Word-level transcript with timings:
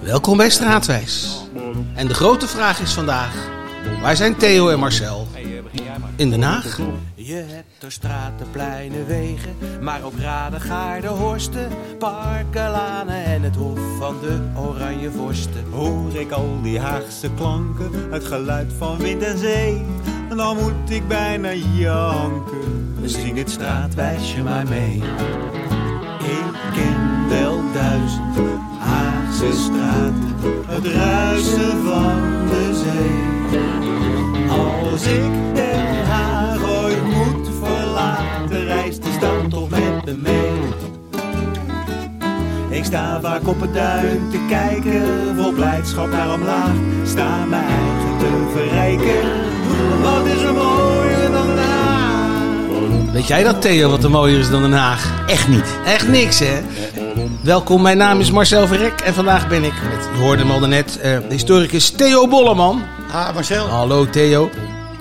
Welkom 0.00 0.36
bij 0.36 0.50
Straatwijs. 0.50 1.42
En 1.94 2.06
de 2.06 2.14
grote 2.14 2.48
vraag 2.48 2.80
is 2.80 2.92
vandaag: 2.92 3.48
waar 4.00 4.16
zijn 4.16 4.36
Theo 4.36 4.68
en 4.68 4.78
Marcel? 4.78 5.26
In 6.16 6.30
Den 6.30 6.42
Haag? 6.42 6.78
Je 7.14 7.34
hebt 7.34 7.82
er 7.82 7.92
straten, 7.92 8.50
pleinen, 8.50 9.06
wegen, 9.06 9.56
maar 9.80 10.02
ook 10.02 10.18
raden, 10.18 10.60
gaarden, 10.60 11.10
horsten, 11.10 11.68
parken, 11.98 12.70
lanen 12.70 13.24
en 13.24 13.42
het 13.42 13.56
hof 13.56 13.78
van 13.98 14.16
de 14.20 14.60
oranje 14.60 15.10
vorsten. 15.10 15.64
Hoor 15.70 16.14
ik 16.14 16.30
al 16.30 16.58
die 16.62 16.80
Haagse 16.80 17.30
klanken, 17.36 17.90
het 18.10 18.24
geluid 18.24 18.72
van 18.78 18.98
wind 18.98 19.22
en 19.22 19.38
zee, 19.38 19.84
en 20.30 20.36
dan 20.36 20.56
moet 20.56 20.90
ik 20.90 21.08
bijna 21.08 21.52
janken. 21.52 22.94
Zing 23.04 23.38
het 23.38 23.50
straatwijsje 23.50 24.42
maar 24.42 24.66
mee. 24.68 25.02
Ik 26.18 26.72
ken 26.74 27.28
wel 27.28 27.62
duizend 27.72 28.65
Het 30.66 30.86
ruisen 30.86 31.84
van 31.84 32.46
de 32.48 32.82
zee. 32.84 33.58
Als 34.48 35.02
ik 35.02 35.54
Den 35.54 36.04
Haag 36.06 36.58
ooit 36.82 37.04
moet 37.04 37.48
verlaten, 37.62 38.64
reist 38.64 39.02
die 39.02 39.12
stad 39.12 39.50
toch 39.50 39.68
met 39.68 40.04
me 40.04 40.16
mee. 40.22 40.52
Ik 42.78 42.84
sta 42.84 43.20
vaak 43.20 43.48
op 43.48 43.60
het 43.60 43.74
duin 43.74 44.20
te 44.30 44.38
kijken, 44.48 45.02
vol 45.36 45.52
blijdschap 45.52 46.10
naar 46.10 46.32
omlaag. 46.32 46.74
Sta 47.06 47.44
mijn 47.44 47.64
eigen 47.64 48.18
te 48.18 48.50
verrijken, 48.54 49.30
wat 50.02 50.26
is 50.26 50.42
er 50.42 50.52
mooier 50.52 51.30
dan 51.30 51.46
Den 51.46 51.58
Haag? 51.58 53.12
Weet 53.12 53.26
jij 53.26 53.42
dat, 53.42 53.60
Theo, 53.60 53.90
wat 53.90 54.04
er 54.04 54.10
mooier 54.10 54.38
is 54.38 54.50
dan 54.50 54.62
Den 54.62 54.72
Haag? 54.72 55.12
Echt 55.26 55.48
niet. 55.48 55.78
Echt 55.84 56.08
niks, 56.08 56.38
hè? 56.38 56.60
Welkom, 57.42 57.82
mijn 57.82 57.96
naam 57.96 58.20
is 58.20 58.30
Marcel 58.30 58.66
Verrek 58.66 59.00
en 59.00 59.14
vandaag 59.14 59.48
ben 59.48 59.64
ik 59.64 59.72
met, 59.72 60.08
je 60.14 60.20
hoorde 60.20 60.42
hem 60.42 60.50
al 60.50 60.68
net, 60.68 60.98
eh, 61.00 61.18
historicus 61.28 61.90
Theo 61.90 62.28
Bolleman. 62.28 62.82
Ah, 63.12 63.34
Marcel. 63.34 63.66
Hallo 63.66 64.10
Theo. 64.10 64.50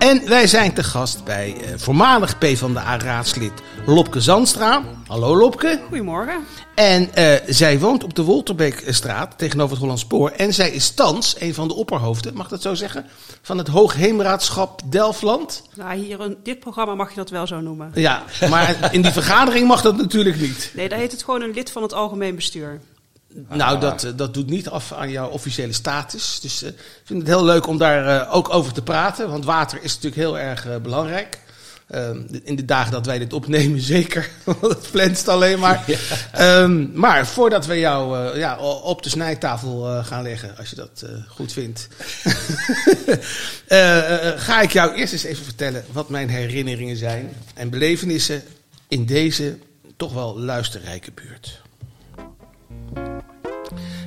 En 0.06 0.28
wij 0.28 0.48
zijn 0.48 0.74
te 0.74 0.84
gast 0.84 1.24
bij 1.24 1.56
eh, 1.62 1.74
voormalig 1.78 2.38
PvdA-raadslid 2.38 3.52
Lopke 3.86 4.22
Zandstra. 4.22 4.84
Hallo 5.08 5.38
Lopke. 5.38 5.80
Goedemorgen. 5.88 6.46
En 6.76 7.14
eh, 7.14 7.34
zij 7.48 7.80
woont 7.80 8.04
op 8.04 8.16
de 8.16 8.22
Wolterbeekstraat 8.22 9.38
tegenover 9.38 9.72
het 9.72 9.80
Hollandspoor. 9.80 10.30
En 10.30 10.54
zij 10.54 10.70
is 10.70 10.92
thans 10.92 11.36
een 11.40 11.54
van 11.54 11.68
de 11.68 11.74
opperhoofden, 11.74 12.34
mag 12.36 12.48
dat 12.48 12.62
zo 12.62 12.74
zeggen, 12.74 13.06
van 13.42 13.58
het 13.58 13.68
Hoogheemraadschap 13.68 14.82
Delftland. 14.86 15.64
Nou, 15.76 15.96
hier 15.96 16.22
in 16.22 16.38
dit 16.44 16.60
programma 16.60 16.96
mag 16.96 17.10
je 17.10 17.16
dat 17.16 17.30
wel 17.30 17.48
zo 17.48 17.60
noemen. 17.60 17.92
Ja, 17.94 18.24
maar 18.50 18.94
in 18.94 19.02
die 19.02 19.12
vergadering 19.12 19.68
mag 19.68 19.82
dat 19.82 19.98
natuurlijk 19.98 20.40
niet. 20.40 20.72
Nee, 20.74 20.90
daar 20.90 21.00
heet 21.00 21.12
het 21.12 21.24
gewoon 21.24 21.42
een 21.42 21.54
lid 21.54 21.72
van 21.72 21.82
het 21.82 21.94
algemeen 21.94 22.36
bestuur. 22.36 22.80
Nou, 23.50 23.80
dat, 23.80 24.04
eh, 24.04 24.12
dat 24.16 24.34
doet 24.34 24.50
niet 24.50 24.70
af 24.70 24.94
aan 24.94 25.12
jouw 25.12 25.30
officiële 25.30 25.74
status. 25.74 26.40
Dus 26.42 26.64
eh, 26.64 26.70
ik 26.70 27.02
vind 27.04 27.20
het 27.20 27.28
heel 27.28 27.46
leuk 27.46 27.68
om 27.68 27.78
daar 27.78 28.22
eh, 28.22 28.36
ook 28.36 28.54
over 28.54 28.74
te 28.74 28.82
praten. 28.82 29.30
Want 29.30 29.46
water 29.46 29.80
is 29.82 29.94
natuurlijk 29.94 30.22
heel 30.22 30.40
erg 30.40 30.82
belangrijk. 30.82 31.40
Ehm, 31.88 32.22
in 32.44 32.56
de 32.56 32.66
dagen 32.66 32.92
dat 32.92 33.06
wij 33.06 33.20
dit 33.20 33.34
opnemen, 33.34 33.82
zeker. 33.96 34.30
Want 34.44 34.62
het 34.62 34.88
flenst 34.88 35.28
alleen 35.28 35.60
maar. 35.60 35.84
Ehm, 36.32 37.00
maar 37.00 37.28
voordat 37.28 37.66
we 37.66 37.80
jou 37.80 38.38
ja, 38.38 38.58
op 38.60 39.04
de 39.04 39.10
snijtafel 39.10 40.04
gaan 40.04 40.24
leggen, 40.24 40.58
als 40.58 40.70
je 40.70 40.76
dat 40.76 41.06
goed 41.28 41.52
vindt, 41.52 41.88
ga 44.48 44.62
ik 44.62 44.72
jou 44.72 44.94
eerst 44.94 45.14
eens 45.14 45.24
even 45.24 45.44
vertellen 45.44 45.86
wat 45.92 46.10
mijn 46.10 46.30
herinneringen 46.30 46.98
zijn 46.98 47.34
en 47.54 47.70
belevenissen 47.70 48.44
in 48.88 49.06
deze 49.06 49.58
toch 49.98 50.14
wel 50.14 50.40
luisterrijke 50.40 51.12
buurt. 51.12 51.64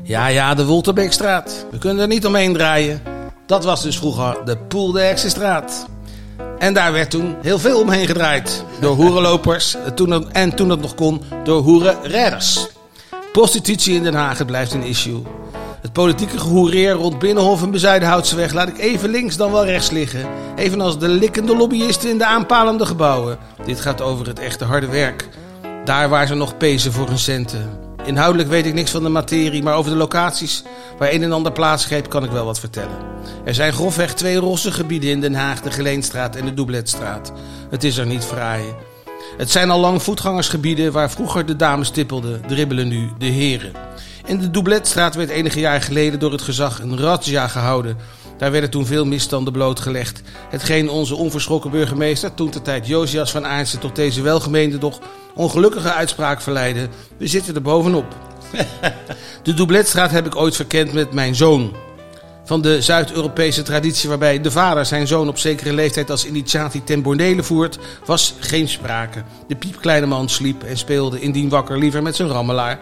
Ja, 0.09 0.27
ja, 0.27 0.55
de 0.55 0.65
Wolterbeekstraat. 0.65 1.67
We 1.71 1.79
kunnen 1.79 2.03
er 2.03 2.09
niet 2.09 2.27
omheen 2.27 2.53
draaien. 2.53 3.03
Dat 3.47 3.65
was 3.65 3.83
dus 3.83 3.99
vroeger 3.99 4.37
de 4.45 4.57
Poeldijkse 4.57 5.29
straat. 5.29 5.87
En 6.59 6.75
daar 6.75 6.93
werd 6.93 7.11
toen 7.11 7.37
heel 7.43 7.59
veel 7.59 7.81
omheen 7.81 8.07
gedraaid. 8.07 8.65
Door 8.81 8.97
hoerenlopers 8.97 9.77
toen 9.95 10.09
dat- 10.11 10.29
en 10.33 10.55
toen 10.55 10.69
dat 10.69 10.81
nog 10.81 10.95
kon, 10.95 11.23
door 11.45 11.63
hoerenredders. 11.63 12.67
Prostitutie 13.33 13.95
in 13.95 14.03
Den 14.03 14.15
Haag 14.15 14.39
het 14.39 14.47
blijft 14.47 14.73
een 14.73 14.83
issue. 14.83 15.23
Het 15.81 15.93
politieke 15.93 16.39
gehoereer 16.39 16.93
rond 16.93 17.19
Binnenhof 17.19 17.63
en 17.63 17.71
Bezuidenhoutseweg 17.71 18.53
laat 18.53 18.69
ik 18.69 18.79
even 18.79 19.09
links 19.11 19.37
dan 19.37 19.53
wel 19.53 19.65
rechts 19.65 19.91
liggen. 19.91 20.27
Evenals 20.57 20.99
de 20.99 21.09
likkende 21.09 21.57
lobbyisten 21.57 22.11
in 22.11 22.19
de 22.19 22.27
aanpalende 22.27 22.87
gebouwen. 22.87 23.39
Dit 23.65 23.81
gaat 23.81 24.01
over 24.01 24.27
het 24.27 24.39
echte 24.39 24.65
harde 24.65 24.89
werk. 24.89 25.29
Daar 25.85 26.09
waar 26.09 26.27
ze 26.27 26.35
nog 26.35 26.57
pezen 26.57 26.93
voor 26.93 27.07
hun 27.07 27.19
centen. 27.19 27.88
Inhoudelijk 28.09 28.49
weet 28.49 28.67
ik 28.67 28.75
niks 28.75 28.91
van 28.91 29.03
de 29.03 29.09
materie, 29.09 29.63
maar 29.63 29.75
over 29.75 29.91
de 29.91 29.97
locaties 29.97 30.63
waar 30.99 31.13
een 31.13 31.23
en 31.23 31.33
ander 31.33 31.53
plaatsgreep 31.53 32.09
kan 32.09 32.25
ik 32.25 32.31
wel 32.31 32.45
wat 32.45 32.61
vertellen. 32.61 32.97
Er 33.45 33.55
zijn 33.55 33.73
grofweg 33.73 34.15
twee 34.15 34.37
rosse 34.37 34.73
gebieden 34.73 35.11
in 35.11 35.21
Den 35.21 35.35
Haag, 35.35 35.61
de 35.61 35.71
Geleenstraat 35.71 36.37
en 36.37 36.45
de 36.45 36.55
Doubletstraat. 36.55 37.33
Het 37.71 37.85
is 37.85 37.97
er 37.97 38.07
niet 38.07 38.25
fraai. 38.25 38.65
Het 39.37 39.51
zijn 39.51 39.71
al 39.71 39.81
lang 39.81 40.03
voetgangersgebieden 40.03 40.93
waar 40.93 41.11
vroeger 41.11 41.47
de 41.47 41.57
dames 41.57 41.91
tippelden, 41.91 42.43
dribbelen 42.47 42.89
nu 42.89 43.11
de 43.19 43.27
heren. 43.27 43.73
In 44.25 44.39
de 44.39 44.51
Doubletstraat 44.51 45.15
werd 45.15 45.31
enige 45.31 45.61
jaar 45.61 45.83
geleden 45.83 46.19
door 46.19 46.33
het 46.33 46.43
gezag 46.43 46.81
een 46.81 46.99
razzia 46.99 47.49
gehouden. 47.49 47.97
Daar 48.39 48.51
werden 48.51 48.71
toen 48.71 48.87
veel 48.87 49.05
misstanden 49.05 49.53
blootgelegd. 49.53 50.23
Hetgeen 50.49 50.91
onze 50.91 51.15
onverschrokken 51.15 51.71
burgemeester, 51.71 52.35
toen 52.35 52.51
de 52.51 52.63
tijd 52.63 52.87
Josias 52.87 53.31
van 53.31 53.47
Aartsen, 53.47 53.79
tot 53.79 53.97
deze 53.97 54.23
welgemeende, 54.23 54.79
doch 54.79 54.99
ongelukkige 55.39 55.93
uitspraak 55.93 56.41
verleidde. 56.41 56.89
We 57.17 57.27
zitten 57.27 57.55
er 57.55 57.63
bovenop. 57.63 58.17
De 59.43 59.55
Doubletstraat 59.55 60.11
heb 60.11 60.27
ik 60.27 60.37
ooit 60.37 60.57
verkend 60.57 60.93
met 60.93 61.13
mijn 61.13 61.35
zoon. 61.35 61.77
Van 62.45 62.63
de 62.63 62.83
Zuid-Europese 62.83 63.63
traditie 63.63 64.09
waarbij 64.09 64.41
de 64.41 64.51
vader 64.51 64.87
zijn 64.87 65.07
zoon 65.07 65.29
op 65.29 65.39
zekere 65.39 65.73
leeftijd 65.73 66.11
als 66.11 66.27
initiatie 66.27 66.85
ten 66.85 67.03
bordele 67.03 67.43
voert, 67.43 67.79
was 68.05 68.35
geen 68.39 68.69
sprake. 68.69 69.23
De 69.49 69.57
piepkleine 69.57 70.07
man 70.07 70.29
sliep 70.29 70.63
en 70.63 70.79
speelde 70.79 71.21
indien 71.21 71.49
wakker 71.49 71.79
liever 71.79 72.03
met 72.03 72.17
zijn 72.17 72.29
rammelaar. 72.29 72.79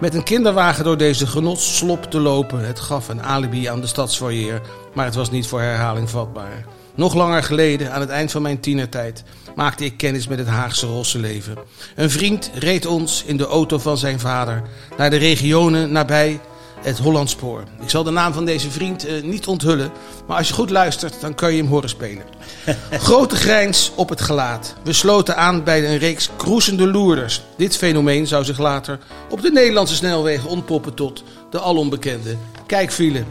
Met 0.00 0.14
een 0.14 0.22
kinderwagen 0.22 0.84
door 0.84 0.96
deze 0.96 1.26
genotsslop 1.26 2.04
te 2.04 2.20
lopen, 2.20 2.66
het 2.66 2.80
gaf 2.80 3.08
een 3.08 3.22
alibi 3.22 3.66
aan 3.66 3.80
de 3.80 3.86
stadsfoyer, 3.86 4.60
maar 4.94 5.04
het 5.04 5.14
was 5.14 5.30
niet 5.30 5.46
voor 5.46 5.60
herhaling 5.60 6.10
vatbaar. 6.10 6.64
Nog 6.94 7.14
langer 7.14 7.42
geleden, 7.42 7.92
aan 7.92 8.00
het 8.00 8.10
eind 8.10 8.30
van 8.30 8.42
mijn 8.42 8.60
tienertijd, 8.60 9.22
maakte 9.54 9.84
ik 9.84 9.96
kennis 9.96 10.28
met 10.28 10.38
het 10.38 10.48
Haagse 10.48 10.86
rossenleven. 10.86 11.56
Een 11.96 12.10
vriend 12.10 12.50
reed 12.54 12.86
ons 12.86 13.24
in 13.26 13.36
de 13.36 13.46
auto 13.46 13.78
van 13.78 13.98
zijn 13.98 14.20
vader 14.20 14.62
naar 14.96 15.10
de 15.10 15.16
regionen 15.16 15.92
nabij 15.92 16.40
het 16.82 16.98
Hollandspoor. 16.98 17.62
Ik 17.82 17.90
zal 17.90 18.02
de 18.02 18.10
naam 18.10 18.32
van 18.32 18.44
deze 18.44 18.70
vriend 18.70 19.06
eh, 19.06 19.22
niet 19.22 19.46
onthullen, 19.46 19.90
maar 20.26 20.36
als 20.36 20.48
je 20.48 20.54
goed 20.54 20.70
luistert, 20.70 21.20
dan 21.20 21.34
kan 21.34 21.52
je 21.52 21.62
hem 21.62 21.70
horen 21.70 21.88
spelen. 21.88 22.24
Grote 22.90 23.36
grijns 23.36 23.92
op 23.94 24.08
het 24.08 24.20
gelaat. 24.20 24.74
We 24.84 24.92
sloten 24.92 25.36
aan 25.36 25.64
bij 25.64 25.88
een 25.88 25.98
reeks 25.98 26.30
kroesende 26.36 26.86
loerders. 26.86 27.42
Dit 27.56 27.76
fenomeen 27.76 28.26
zou 28.26 28.44
zich 28.44 28.58
later 28.58 28.98
op 29.30 29.42
de 29.42 29.50
Nederlandse 29.50 29.94
snelwegen 29.94 30.48
ontpoppen 30.48 30.94
tot 30.94 31.22
de 31.50 31.60
alonbekende 31.60 32.36
kijkfile. 32.66 33.24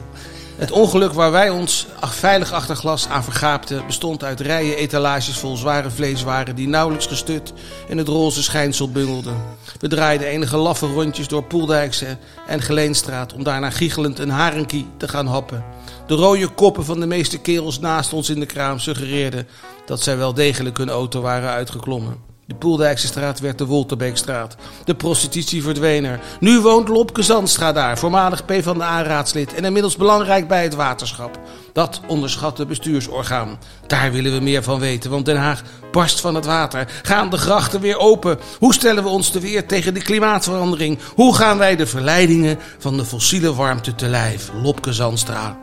Het 0.61 0.71
ongeluk 0.71 1.13
waar 1.13 1.31
wij 1.31 1.49
ons 1.49 1.87
veilig 2.01 2.51
achter 2.51 2.75
glas 2.75 3.07
aan 3.07 3.23
vergaapten 3.23 3.85
bestond 3.85 4.23
uit 4.23 4.39
rijen 4.39 4.77
etalages 4.77 5.37
vol 5.37 5.55
zware 5.55 5.89
vleeswaren 5.89 6.55
die 6.55 6.67
nauwelijks 6.67 7.05
gestut 7.07 7.53
in 7.87 7.97
het 7.97 8.07
roze 8.07 8.43
schijnsel 8.43 8.91
bungelden. 8.91 9.35
We 9.79 9.87
draaiden 9.87 10.27
enige 10.27 10.57
laffe 10.57 10.85
rondjes 10.85 11.27
door 11.27 11.43
Poeldijkse 11.43 12.17
en 12.47 12.61
Geleenstraat 12.61 13.33
om 13.33 13.43
daarna 13.43 13.69
giechelend 13.69 14.19
een 14.19 14.29
harenkie 14.29 14.87
te 14.97 15.07
gaan 15.07 15.27
happen. 15.27 15.63
De 16.07 16.15
rode 16.15 16.47
koppen 16.47 16.85
van 16.85 16.99
de 16.99 17.07
meeste 17.07 17.37
kerels 17.37 17.79
naast 17.79 18.13
ons 18.13 18.29
in 18.29 18.39
de 18.39 18.45
kraam 18.45 18.79
suggereerden 18.79 19.47
dat 19.85 20.01
zij 20.01 20.17
wel 20.17 20.33
degelijk 20.33 20.77
hun 20.77 20.89
auto 20.89 21.21
waren 21.21 21.49
uitgeklommen. 21.49 22.30
De 22.51 22.57
Poeldijkse 22.57 23.07
straat 23.07 23.39
werd 23.39 23.57
de 23.57 23.65
Wolterbeekstraat. 23.65 24.55
De 24.85 24.95
prostitutie 24.95 25.63
verdween 25.63 26.05
er. 26.05 26.19
Nu 26.39 26.59
woont 26.59 26.87
Lopke 26.87 27.21
Zandstra 27.21 27.71
daar, 27.71 27.97
voormalig 27.97 28.45
PvdA-raadslid 28.45 29.53
en 29.53 29.65
inmiddels 29.65 29.95
belangrijk 29.95 30.47
bij 30.47 30.63
het 30.63 30.75
waterschap. 30.75 31.39
Dat 31.73 32.01
onderschatte 32.07 32.65
bestuursorgaan. 32.65 33.59
Daar 33.87 34.11
willen 34.11 34.33
we 34.33 34.39
meer 34.39 34.63
van 34.63 34.79
weten, 34.79 35.11
want 35.11 35.25
Den 35.25 35.37
Haag 35.37 35.63
barst 35.91 36.19
van 36.19 36.35
het 36.35 36.45
water. 36.45 36.87
Gaan 37.03 37.29
de 37.29 37.37
grachten 37.37 37.81
weer 37.81 37.97
open? 37.97 38.39
Hoe 38.59 38.73
stellen 38.73 39.03
we 39.03 39.09
ons 39.09 39.29
te 39.29 39.39
weer 39.39 39.65
tegen 39.65 39.93
de 39.93 40.01
klimaatverandering? 40.01 40.99
Hoe 41.15 41.35
gaan 41.35 41.57
wij 41.57 41.75
de 41.75 41.85
verleidingen 41.85 42.59
van 42.77 42.97
de 42.97 43.05
fossiele 43.05 43.53
warmte 43.53 43.95
te 43.95 44.07
lijf? 44.07 44.51
Lopke 44.61 44.93
Zandstra. 44.93 45.57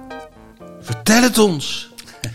Vertel 0.81 1.23
het 1.23 1.39
ons. 1.39 1.89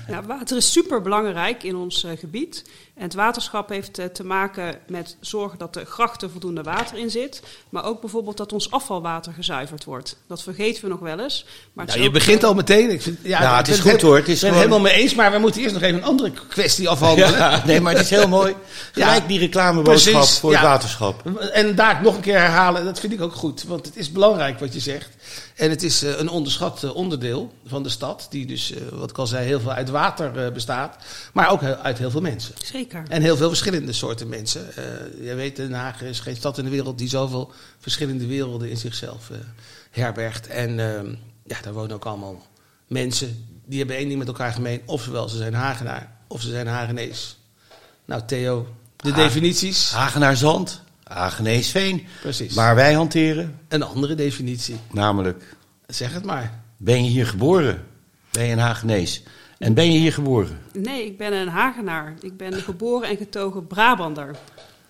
Ja, 0.07 0.23
water 0.23 0.57
is 0.57 0.71
super 0.71 1.01
belangrijk 1.01 1.63
in 1.63 1.75
ons 1.75 2.03
eh, 2.03 2.11
gebied. 2.19 2.63
En 2.95 3.03
het 3.03 3.13
waterschap 3.13 3.69
heeft 3.69 3.97
eh, 3.97 4.05
te 4.05 4.23
maken 4.23 4.75
met 4.87 5.17
zorgen 5.19 5.57
dat 5.57 5.73
de 5.73 5.85
grachten 5.85 6.31
voldoende 6.31 6.63
water 6.63 6.97
in 6.97 7.09
zit. 7.09 7.41
Maar 7.69 7.85
ook 7.85 8.01
bijvoorbeeld 8.01 8.37
dat 8.37 8.53
ons 8.53 8.71
afvalwater 8.71 9.33
gezuiverd 9.33 9.83
wordt. 9.83 10.17
Dat 10.27 10.43
vergeten 10.43 10.83
we 10.83 10.89
nog 10.89 10.99
wel 10.99 11.19
eens. 11.19 11.45
Maar 11.73 11.85
Nou, 11.85 11.99
je 11.99 12.07
ook, 12.07 12.13
begint 12.13 12.43
al 12.43 12.53
meteen. 12.53 12.89
Ik 12.89 13.01
vind, 13.01 13.19
ja, 13.23 13.57
het 13.57 13.67
is 13.67 13.79
goed, 13.79 14.01
hoor. 14.01 14.15
Het 14.15 14.27
is 14.27 14.33
Ik 14.35 14.39
ben 14.41 14.49
gewoon- 14.49 14.63
helemaal 14.71 14.91
mee 14.91 15.01
eens, 15.01 15.15
maar 15.15 15.31
we 15.31 15.37
moeten 15.37 15.61
eerst 15.61 15.73
nog 15.73 15.83
even 15.83 15.97
een 15.97 16.03
andere 16.03 16.31
kwestie 16.49 16.89
afhandelen. 16.89 17.31
Ja, 17.37 17.63
nee, 17.65 17.81
maar 17.81 17.93
het 17.93 18.01
is 18.01 18.09
heel 18.09 18.27
mooi. 18.27 18.55
Gelijk 18.91 19.27
die 19.27 19.39
reclameboodschap 19.39 20.13
Precies, 20.13 20.39
voor 20.39 20.51
ja. 20.51 20.57
het 20.57 20.67
waterschap. 20.67 21.39
En 21.53 21.75
daar 21.75 22.01
nog 22.01 22.15
een 22.15 22.21
keer 22.21 22.37
herhalen, 22.39 22.85
dat 22.85 22.99
vind 22.99 23.13
ik 23.13 23.21
ook 23.21 23.33
goed. 23.33 23.63
Want 23.63 23.85
het 23.85 23.95
is 23.95 24.11
belangrijk 24.11 24.59
wat 24.59 24.73
je 24.73 24.79
zegt. 24.79 25.09
En 25.55 25.69
het 25.69 25.83
is 25.83 26.03
eh, 26.03 26.19
een 26.19 26.29
onderschat 26.29 26.83
eh, 26.83 26.95
onderdeel 26.95 27.53
van 27.65 27.83
de 27.83 27.89
stad. 27.89 28.27
Die 28.29 28.45
dus, 28.45 28.73
wat 28.91 29.09
ik 29.09 29.17
al 29.17 29.27
zei, 29.27 29.45
heel 29.45 29.59
veel 29.59 29.71
uit 29.71 29.89
water 29.89 30.51
bestaat. 30.51 30.95
Maar 31.33 31.49
ook 31.51 31.63
uit 31.63 31.97
heel 31.97 32.11
veel 32.11 32.21
mensen. 32.21 32.53
Zeker. 32.63 32.82
En 33.09 33.21
heel 33.21 33.37
veel 33.37 33.47
verschillende 33.47 33.93
soorten 33.93 34.29
mensen. 34.29 34.75
Eh 34.75 35.25
je 35.27 35.33
weet, 35.35 35.55
Den 35.55 35.73
Haag 35.73 36.01
is 36.01 36.19
geen 36.19 36.35
stad 36.35 36.57
in 36.57 36.63
de 36.63 36.69
wereld 36.69 36.97
die 36.97 37.09
zoveel 37.09 37.51
verschillende 37.79 38.25
werelden 38.27 38.69
in 38.69 38.77
zichzelf 38.77 39.29
eh, 39.29 39.37
herbergt. 39.91 40.47
En 40.47 40.79
ehm, 40.79 41.13
ja, 41.45 41.61
daar 41.61 41.73
wonen 41.73 41.95
ook 41.95 42.05
allemaal 42.05 42.47
mensen. 42.87 43.45
Die 43.65 43.77
hebben 43.77 43.95
één 43.97 44.07
ding 44.07 44.19
met 44.19 44.27
elkaar 44.27 44.53
gemeen. 44.53 44.81
Ofwel 44.85 45.29
ze 45.29 45.37
zijn 45.37 45.53
Hagenaar, 45.53 46.11
of 46.27 46.41
ze 46.41 46.49
zijn 46.49 46.67
Hagenees. 46.67 47.37
Nou, 48.05 48.21
Theo, 48.25 48.67
de 48.95 49.09
Ha- 49.09 49.15
definities. 49.15 49.91
Hagenaar 49.91 50.35
Zand, 50.37 50.81
Hageneesveen. 51.03 52.07
Precies. 52.21 52.53
Maar 52.53 52.75
wij 52.75 52.93
hanteren, 52.93 53.59
Een 53.67 53.83
andere 53.83 54.15
definitie. 54.15 54.75
namelijk, 54.91 55.55
Zeg 55.87 56.13
het 56.13 56.25
maar. 56.25 56.61
ben 56.77 57.03
je 57.03 57.09
hier 57.09 57.27
geboren? 57.27 57.83
Ben 58.31 58.45
je 58.45 58.51
een 58.51 58.59
Hagenees? 58.59 59.23
En 59.63 59.73
ben 59.73 59.91
je 59.91 59.99
hier 59.99 60.13
geboren? 60.13 60.59
Nee, 60.73 61.05
ik 61.05 61.17
ben 61.17 61.33
een 61.33 61.47
Hagenaar. 61.47 62.13
Ik 62.21 62.37
ben 62.37 62.53
geboren 62.53 63.09
en 63.09 63.17
getogen 63.17 63.67
Brabander. 63.67 64.35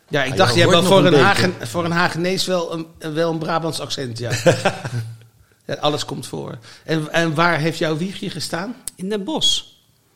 Ja, 0.07 0.23
ik 0.23 0.31
Ah, 0.31 0.37
dacht, 0.37 0.53
je 0.53 0.59
jij 0.59 0.67
hebt 0.67 0.79
wel 0.79 0.89
voor 0.89 1.05
een. 1.05 1.13
Hagen, 1.23 1.53
voor 1.67 1.85
een 1.85 1.91
Hagenees 1.91 2.45
wel 2.45 2.73
een, 2.73 2.85
een- 2.99 3.13
wel 3.13 3.31
een 3.31 3.37
Brabants 3.37 3.79
accent, 3.79 4.17
ja. 4.17 4.31
ja. 5.65 5.73
Alles 5.79 6.05
komt 6.05 6.27
voor. 6.27 6.57
En, 6.83 7.11
en 7.11 7.33
waar 7.35 7.59
heeft 7.59 7.77
jouw 7.77 7.97
wiegje 7.97 8.29
gestaan? 8.29 8.75
In 8.95 9.09
Den 9.09 9.23
Bosch. 9.23 9.61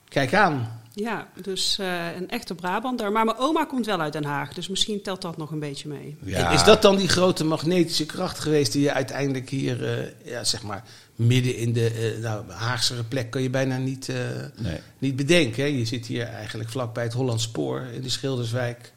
Kijk 0.09 0.33
aan. 0.33 0.81
Ja, 0.99 1.27
dus 1.41 1.77
eh, 1.79 2.15
een 2.15 2.29
echte 2.29 2.55
Brabander. 2.55 3.11
Maar 3.11 3.25
mijn 3.25 3.37
oma 3.37 3.65
komt 3.65 3.85
wel 3.85 4.01
uit 4.01 4.13
Den 4.13 4.23
Haag. 4.23 4.53
Dus 4.53 4.67
misschien 4.67 5.01
telt 5.01 5.21
dat 5.21 5.37
nog 5.37 5.51
een 5.51 5.59
beetje 5.59 5.87
mee. 5.87 6.17
Ja. 6.23 6.49
Is 6.51 6.63
dat 6.63 6.81
dan 6.81 6.95
die 6.95 7.07
grote 7.07 7.43
magnetische 7.45 8.05
kracht 8.05 8.39
geweest 8.39 8.71
die 8.71 8.81
je 8.81 8.93
uiteindelijk 8.93 9.49
hier, 9.49 9.85
eh, 9.99 10.05
ja, 10.23 10.43
zeg 10.43 10.63
maar, 10.63 10.83
midden 11.15 11.55
in 11.55 11.73
de 11.73 11.89
eh 11.89 12.23
nou, 12.23 12.51
Haagsere 12.51 13.03
plek 13.03 13.29
kun 13.29 13.41
je 13.41 13.49
bijna 13.49 13.77
niet, 13.77 14.09
eh, 14.09 14.15
Nee. 14.55 14.79
niet 14.97 15.15
bedenken. 15.15 15.63
Hè? 15.63 15.69
Je 15.69 15.85
zit 15.85 16.05
hier 16.05 16.25
eigenlijk 16.25 16.69
vlakbij 16.69 17.03
het 17.03 17.13
Hollands 17.13 17.43
Spoor 17.43 17.81
in 17.93 18.01
de 18.01 18.09
Schilderswijk. 18.09 18.91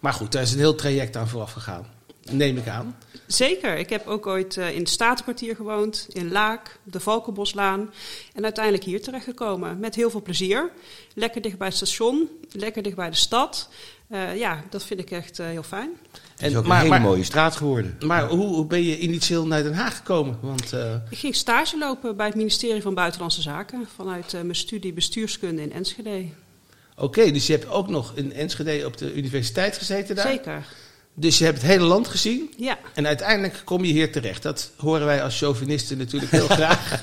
Maar 0.00 0.12
goed, 0.12 0.32
daar 0.32 0.42
is 0.42 0.52
een 0.52 0.58
heel 0.58 0.74
traject 0.74 1.16
aan 1.16 1.28
vooraf 1.28 1.52
gegaan. 1.52 1.86
Neem 2.30 2.56
ik 2.56 2.68
aan. 2.68 2.96
Zeker. 3.26 3.76
Ik 3.76 3.90
heb 3.90 4.06
ook 4.06 4.26
ooit 4.26 4.56
eh, 4.56 4.70
in 4.74 4.78
het 4.78 4.88
Statenkwartier 4.88 5.56
gewoond, 5.56 6.06
in 6.12 6.30
Laak, 6.32 6.78
de 6.82 7.00
Valkenboslaan. 7.00 7.90
En 8.34 8.42
uiteindelijk 8.44 8.84
hier 8.84 9.02
terechtgekomen. 9.02 9.78
Met 9.78 9.94
heel 9.94 10.10
veel 10.10 10.22
plezier. 10.22 10.70
Lekker 11.14 11.40
dicht 11.42 11.58
bij 11.58 11.66
het 11.66 11.76
station, 11.76 12.28
lekker 12.52 12.82
dicht 12.82 12.96
bij 12.96 13.10
de 13.10 13.16
stad. 13.16 13.68
Eh, 14.08 14.36
ja, 14.36 14.64
dat 14.70 14.84
vind 14.84 15.00
ik 15.00 15.10
echt 15.10 15.38
eh, 15.38 15.46
heel 15.46 15.62
fijn. 15.62 15.90
Het 16.12 16.42
is 16.42 16.52
En- 16.52 16.56
ook 16.58 16.66
maar- 16.66 16.76
een 16.76 16.82
hele 16.86 16.98
maar- 16.98 17.08
mooie 17.08 17.24
straat 17.24 17.56
geworden. 17.56 17.96
Maar 18.06 18.28
hoe, 18.28 18.46
hoe 18.46 18.66
ben 18.66 18.82
je 18.82 18.98
initieel 18.98 19.46
naar 19.46 19.62
Den 19.62 19.74
Haag 19.74 19.96
gekomen? 19.96 20.38
Want 20.40 20.72
eh, 20.72 20.94
Ik 21.10 21.18
ging 21.18 21.34
stage 21.34 21.78
lopen 21.78 22.16
bij 22.16 22.26
het 22.26 22.34
ministerie 22.34 22.82
van 22.82 22.94
Buitenlandse 22.94 23.42
Zaken. 23.42 23.86
Vanuit 23.94 24.34
eh, 24.34 24.40
mijn 24.40 24.54
studie 24.56 24.92
bestuurskunde 24.92 25.62
in 25.62 25.72
Enschede. 25.72 26.24
oké, 26.96 27.30
dus 27.30 27.46
je 27.46 27.52
hebt 27.52 27.68
ook 27.68 27.88
nog 27.88 28.12
in 28.14 28.32
Enschede 28.32 28.86
op 28.86 28.96
de 28.96 29.14
universiteit 29.14 29.78
gezeten 29.78 30.14
daar. 30.16 30.26
Zeker. 30.28 30.66
Dus 31.14 31.38
je 31.38 31.44
hebt 31.44 31.56
het 31.56 31.66
hele 31.66 31.84
land 31.84 32.08
gezien. 32.08 32.54
Ja. 32.56 32.78
En 32.94 33.06
uiteindelijk 33.06 33.62
kom 33.64 33.84
je 33.84 33.92
hier 33.92 34.12
terecht. 34.12 34.42
Dat 34.42 34.70
horen 34.76 35.06
wij 35.06 35.22
als 35.22 35.38
chauvinisten 35.38 35.98
natuurlijk 35.98 36.32
heel 36.32 36.48
graag. 36.58 37.02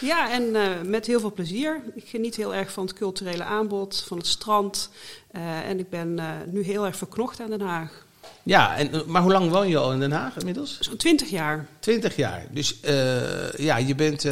Ja, 0.00 0.32
en 0.32 0.56
eh, 0.56 0.80
met 0.84 1.06
heel 1.06 1.20
veel 1.20 1.32
plezier. 1.32 1.80
Ik 1.94 2.04
geniet 2.06 2.36
heel 2.36 2.54
erg 2.54 2.72
van 2.72 2.86
het 2.86 2.94
culturele 2.94 3.44
aanbod, 3.44 4.04
van 4.06 4.18
het 4.18 4.26
strand. 4.26 4.90
Eh, 5.30 5.68
en 5.68 5.78
ik 5.78 5.90
ben 5.90 6.18
eh, 6.18 6.26
nu 6.46 6.62
heel 6.62 6.86
erg 6.86 6.96
verknocht 6.96 7.40
aan 7.40 7.50
Den 7.50 7.60
Haag. 7.60 8.04
Ja, 8.42 8.76
en, 8.76 9.02
maar 9.06 9.22
hoe 9.22 9.32
lang 9.32 9.50
woon 9.50 9.68
je 9.68 9.78
al 9.78 9.92
in 9.92 10.00
Den 10.00 10.12
Haag 10.12 10.36
inmiddels? 10.36 10.76
Zo'n 10.80 10.96
twintig 10.96 11.28
jaar, 11.28 11.66
Twintig 11.78 12.16
jaar. 12.16 12.46
Dus 12.50 12.78
ja, 13.56 13.76
je 13.76 13.94
bent, 13.94 14.24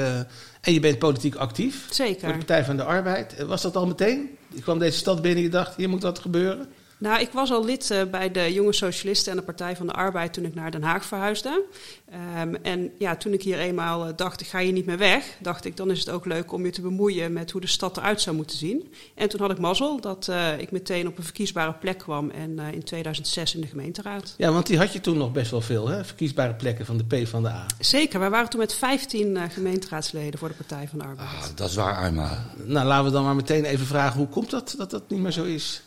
en 0.61 0.73
je 0.73 0.81
bent 0.81 0.99
politiek 0.99 1.35
actief. 1.35 1.81
Voor 1.81 1.89
de 1.89 1.95
zeker. 1.95 2.37
Partij 2.37 2.65
van 2.65 2.77
de 2.77 2.85
Arbeid. 2.85 3.43
Was 3.43 3.63
dat 3.63 3.77
al 3.77 3.87
meteen? 3.87 4.39
Je 4.55 4.63
kwam 4.63 4.79
deze 4.79 4.99
stad 4.99 5.23
binnen 5.23 5.39
en 5.39 5.45
je 5.45 5.51
dacht, 5.51 5.77
hier 5.77 5.89
moet 5.89 6.03
wat 6.03 6.19
gebeuren. 6.19 6.69
Nou, 7.03 7.21
ik 7.21 7.31
was 7.33 7.51
al 7.51 7.65
lid 7.65 7.91
eh, 7.91 8.05
bij 8.05 8.31
de 8.31 8.53
Jonge 8.53 8.73
Socialisten 8.73 9.33
en 9.33 9.39
de 9.39 9.45
Partij 9.45 9.77
van 9.77 9.87
de 9.87 9.93
Arbeid 9.93 10.33
toen 10.33 10.45
ik 10.45 10.55
naar 10.55 10.71
Den 10.71 10.83
Haag 10.83 11.05
verhuisde. 11.05 11.65
Ehm, 12.11 12.55
en 12.55 12.93
ja, 12.99 13.17
toen 13.17 13.33
ik 13.33 13.43
hier 13.43 13.59
eenmaal 13.59 14.07
eh, 14.07 14.13
dacht, 14.17 14.41
ik 14.41 14.47
ga 14.47 14.59
hier 14.59 14.73
niet 14.73 14.87
meer 14.87 14.99
weg, 14.99 15.37
dacht 15.41 15.65
ik, 15.65 15.77
dan 15.77 15.91
is 15.91 15.99
het 15.99 16.11
ook 16.11 16.27
leuk 16.27 16.53
om 16.53 16.65
je 16.65 16.71
te 16.71 16.81
bemoeien 16.81 17.33
met 17.33 17.51
hoe 17.51 17.61
de 17.61 17.67
stad 17.67 17.97
eruit 17.97 18.21
zou 18.21 18.37
moeten 18.37 18.57
zien. 18.57 18.93
En 19.15 19.29
toen 19.29 19.41
had 19.41 19.51
ik 19.51 19.59
mazzel 19.59 20.01
dat 20.01 20.29
eh, 20.29 20.59
ik 20.59 20.71
meteen 20.71 21.07
op 21.07 21.19
een 21.19 21.25
verkiesbare 21.25 21.73
plek 21.73 21.99
kwam 21.99 22.31
en 22.31 22.59
eh, 22.59 22.73
in 22.73 22.83
2006 22.83 23.55
in 23.55 23.61
de 23.61 23.67
gemeenteraad. 23.67 24.35
Ja, 24.37 24.53
want 24.53 24.67
die 24.67 24.79
had 24.79 24.93
je 24.93 25.01
toen 25.01 25.19
nog 25.19 25.33
best 25.33 25.51
wel 25.51 25.61
veel, 25.61 25.89
hè? 25.89 26.05
Verkiesbare 26.05 26.55
plekken 26.55 26.87
van 26.87 26.97
de 26.97 27.05
P 27.05 27.29
van 27.29 27.43
de 27.43 27.49
A. 27.49 27.67
Zeker, 27.79 28.21
wij 28.21 28.31
waren 28.31 28.51
toen 28.51 28.61
met 28.61 28.75
15 28.75 29.37
eh, 29.37 29.43
gemeenteraadsleden 29.51 30.39
voor 30.39 30.49
de 30.49 30.55
Partij 30.55 30.89
van 30.89 30.99
de 30.99 31.05
Arbeid. 31.05 31.29
Ah, 31.29 31.45
dat 31.55 31.69
is 31.69 31.75
waar, 31.75 31.97
Arma. 31.97 32.47
Nou, 32.65 32.87
laten 32.87 33.05
we 33.05 33.11
dan 33.11 33.25
maar 33.25 33.37
meteen 33.37 33.65
even 33.65 33.87
vragen, 33.87 34.19
hoe 34.19 34.29
komt 34.29 34.51
dat 34.51 34.75
dat 34.79 34.91
dat 34.91 35.03
niet 35.09 35.21
meer 35.21 35.33
zo 35.33 35.45
is? 35.45 35.83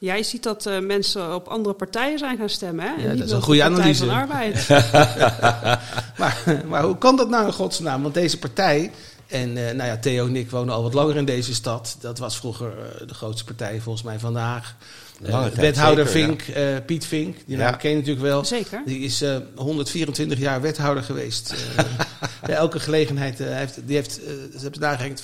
Ja, 0.00 0.14
je 0.14 0.22
ziet 0.22 0.42
dat 0.42 0.66
eh, 0.66 0.78
mensen 0.78 1.34
op 1.34 1.46
andere 1.48 1.74
partijen 1.74 2.18
zijn 2.18 2.36
gaan 2.38 2.48
stemmen. 2.48 2.84
Hè? 2.84 3.02
Ja, 3.08 3.14
dat 3.14 3.26
is 3.26 3.32
een 3.32 3.42
goede 3.42 3.62
de 3.62 3.66
Partij 3.70 3.82
analyse. 3.82 4.06
van 4.06 4.14
de 4.14 4.20
Arbeid. 4.20 4.68
Maar, 6.18 6.62
maar 6.66 6.82
hoe 6.82 6.98
kan 6.98 7.16
dat 7.16 7.28
nou 7.28 7.46
in 7.46 7.52
godsnaam? 7.52 8.02
Want 8.02 8.14
deze 8.14 8.38
partij, 8.38 8.90
en 9.26 9.56
eh, 9.68 9.74
nou 9.74 9.88
ja, 9.88 9.96
Theo 9.98 10.26
en 10.26 10.36
ik 10.36 10.50
wonen 10.50 10.74
al 10.74 10.82
wat 10.82 10.94
langer 10.94 11.16
in 11.16 11.24
deze 11.24 11.54
stad. 11.54 11.96
Dat 12.00 12.18
was 12.18 12.36
vroeger 12.36 12.72
eh, 12.78 13.06
de 13.08 13.14
grootste 13.14 13.44
partij 13.44 13.80
volgens 13.80 14.04
mij 14.04 14.18
van 14.18 14.32
Den 14.32 14.42
Haag. 14.42 14.74
Lange 15.20 15.44
tijd, 15.44 15.56
wethouder 15.60 16.06
zeker, 16.08 16.42
Vink, 16.44 16.56
eh, 16.56 16.76
Piet 16.86 17.06
Vink, 17.06 17.36
die 17.46 17.56
Ja. 17.56 17.62
naam 17.70 17.76
ken 17.78 17.90
je 17.90 17.96
natuurlijk 17.96 18.24
wel. 18.26 18.44
Zeker. 18.44 18.82
Die 18.86 18.98
is 19.00 19.22
eh, 19.22 19.36
124 19.56 20.38
jaar 20.38 20.60
wethouder 20.60 21.02
geweest. 21.02 21.54
Eh, 21.76 21.84
bij 22.46 22.54
elke 22.56 22.80
gelegenheid. 22.80 23.40
eh, 23.40 23.46
hij 23.46 23.58
heeft, 23.58 23.80
die 23.86 23.96
heeft, 23.96 24.12
ze 24.52 24.58
hebben 24.62 24.80
nagerekend 24.80 25.20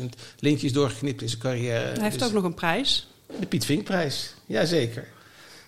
15.000 0.00 0.04
lintjes 0.38 0.72
doorgeknipt 0.72 1.22
in 1.22 1.28
zijn 1.28 1.40
carrière. 1.40 1.84
Hij 1.92 2.02
heeft 2.02 2.18
Dus 2.18 2.28
ook 2.28 2.34
nog 2.34 2.44
een 2.44 2.54
prijs. 2.54 3.08
De 3.40 3.46
Piet 3.46 3.64
Vinkprijs, 3.64 4.34
jazeker. 4.46 5.08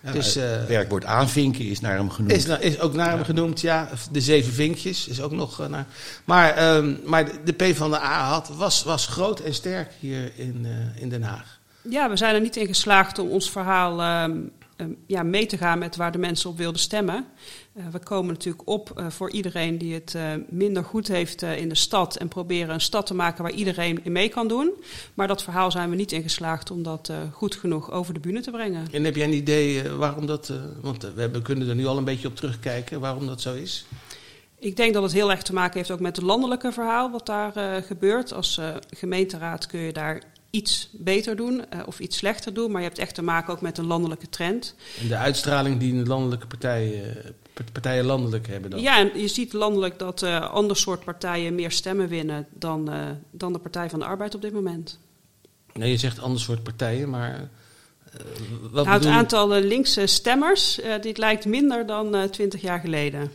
Ja, 0.03 0.11
Dus, 0.11 0.35
het 0.35 0.43
eh, 0.43 0.65
werkwoord 0.65 1.05
aanvinken 1.05 1.65
is 1.65 1.79
naar 1.79 1.95
hem 1.95 2.09
genoemd. 2.09 2.33
Is, 2.33 2.45
is 2.45 2.79
ook 2.79 2.93
naar 2.93 3.09
hem 3.09 3.23
genoemd, 3.23 3.61
ja. 3.61 3.89
De 4.11 4.21
zeven 4.21 4.53
vinkjes 4.53 5.07
is 5.07 5.21
ook 5.21 5.31
nog 5.31 5.59
eh, 5.59 5.67
naar. 5.67 5.85
Maar, 6.25 6.53
ehm, 6.53 6.95
maar 7.05 7.25
de 7.43 7.51
P 7.51 7.75
van 7.75 7.91
de 7.91 8.01
A 8.01 8.29
had, 8.29 8.49
was, 8.49 8.83
was 8.83 9.07
groot 9.07 9.39
en 9.39 9.53
sterk 9.53 9.91
hier 9.99 10.31
in, 10.35 10.65
eh, 10.65 11.01
in 11.01 11.09
Den 11.09 11.23
Haag. 11.23 11.59
Ja, 11.89 12.09
we 12.09 12.17
zijn 12.17 12.35
er 12.35 12.41
niet 12.41 12.55
in 12.55 12.67
geslaagd 12.67 13.19
om 13.19 13.29
ons 13.29 13.51
verhaal 13.51 14.01
ehm, 14.01 14.37
ehm, 14.75 14.89
ja, 15.07 15.23
mee 15.23 15.45
te 15.45 15.57
gaan 15.57 15.79
met 15.79 15.95
waar 15.95 16.11
de 16.11 16.17
mensen 16.17 16.49
op 16.49 16.57
wilden 16.57 16.81
stemmen. 16.81 17.25
Eh, 17.73 17.83
we 17.91 17.99
komen 17.99 18.33
natuurlijk 18.33 18.67
op 18.67 18.91
eh, 18.95 19.09
voor 19.09 19.31
iedereen 19.31 19.77
die 19.77 19.93
het 19.93 20.15
eh, 20.15 20.23
minder 20.49 20.83
goed 20.83 21.07
heeft 21.07 21.41
in 21.41 21.69
de 21.69 21.75
stad 21.75 22.15
en 22.15 22.27
proberen 22.27 22.73
een 22.73 22.81
stad 22.81 23.05
te 23.05 23.13
maken 23.13 23.43
waar 23.43 23.51
iedereen 23.51 24.03
in 24.03 24.11
mee 24.11 24.29
kan 24.29 24.47
doen. 24.47 24.71
Maar 25.13 25.27
dat 25.27 25.43
verhaal 25.43 25.71
zijn 25.71 25.89
we 25.89 25.95
niet 25.95 26.11
in 26.11 26.21
geslaagd 26.21 26.71
om 26.71 26.83
dat 26.83 27.11
goed 27.31 27.55
genoeg 27.55 27.91
over 27.91 28.13
de 28.13 28.19
bühne 28.19 28.41
te 28.41 28.51
brengen. 28.51 28.87
En 28.91 29.03
heb 29.03 29.15
jij 29.15 29.25
een 29.25 29.33
idee 29.33 29.89
waarom 29.89 30.25
dat. 30.25 30.53
want 30.81 31.03
we 31.13 31.41
kunnen 31.41 31.69
er 31.69 31.75
nu 31.75 31.85
al 31.85 31.97
een 31.97 32.03
beetje 32.03 32.27
op 32.27 32.35
terugkijken 32.35 32.99
waarom 32.99 33.27
dat 33.27 33.41
zo 33.41 33.53
is? 33.53 33.85
Ik 34.59 34.75
denk 34.75 34.93
dat 34.93 35.03
het 35.03 35.11
heel 35.11 35.31
erg 35.31 35.41
te 35.41 35.53
maken 35.53 35.77
heeft 35.77 35.91
ook 35.91 35.99
met 35.99 36.15
het 36.15 36.25
landelijke 36.25 36.71
verhaal 36.71 37.11
wat 37.11 37.25
daar 37.25 37.83
gebeurt. 37.83 38.33
Als 38.33 38.59
gemeenteraad 38.89 39.65
kun 39.65 39.79
je 39.79 39.93
daar 39.93 40.21
iets 40.49 40.89
beter 40.91 41.35
doen 41.35 41.63
of 41.85 41.99
iets 41.99 42.17
slechter 42.17 42.53
doen. 42.53 42.71
Maar 42.71 42.81
je 42.81 42.87
hebt 42.87 42.99
echt 42.99 43.15
te 43.15 43.21
maken 43.21 43.53
ook 43.53 43.61
met 43.61 43.77
een 43.77 43.87
landelijke 43.87 44.29
trend. 44.29 44.75
En 45.01 45.07
de 45.07 45.15
uitstraling 45.15 45.79
die 45.79 45.93
de 45.93 46.09
landelijke 46.09 46.47
partijen, 46.47 47.35
partijen 47.71 48.05
landelijk 48.05 48.47
hebben 48.47 48.69
dan. 48.69 48.81
Ja, 48.81 48.97
en 48.97 49.19
je 49.19 49.27
ziet 49.27 49.53
landelijk 49.53 49.99
dat 49.99 50.23
eh 50.23 50.49
ander 50.51 50.77
soort 50.77 51.03
partijen 51.03 51.55
meer 51.55 51.71
stemmen 51.71 52.07
winnen 52.07 52.47
dan, 52.53 52.91
eh, 52.91 53.05
dan 53.31 53.53
de 53.53 53.59
Partij 53.59 53.89
van 53.89 53.99
de 53.99 54.05
Arbeid 54.05 54.35
op 54.35 54.41
dit 54.41 54.53
moment. 54.53 54.99
Nee, 55.73 55.91
je 55.91 55.97
zegt 55.97 56.19
ander 56.19 56.39
soort 56.41 56.63
partijen, 56.63 57.09
maar. 57.09 57.33
eh, 57.33 58.19
wat 58.61 58.71
Nou, 58.71 58.87
het 58.87 58.97
bedoel 58.97 59.11
je? 59.11 59.17
aantal 59.17 59.49
linkse 59.49 60.05
stemmers 60.07 60.79
eh, 60.79 61.01
dit 61.01 61.17
lijkt 61.17 61.45
minder 61.45 61.85
dan 61.85 62.29
twintig 62.29 62.61
jaar 62.61 62.79
geleden. 62.79 63.31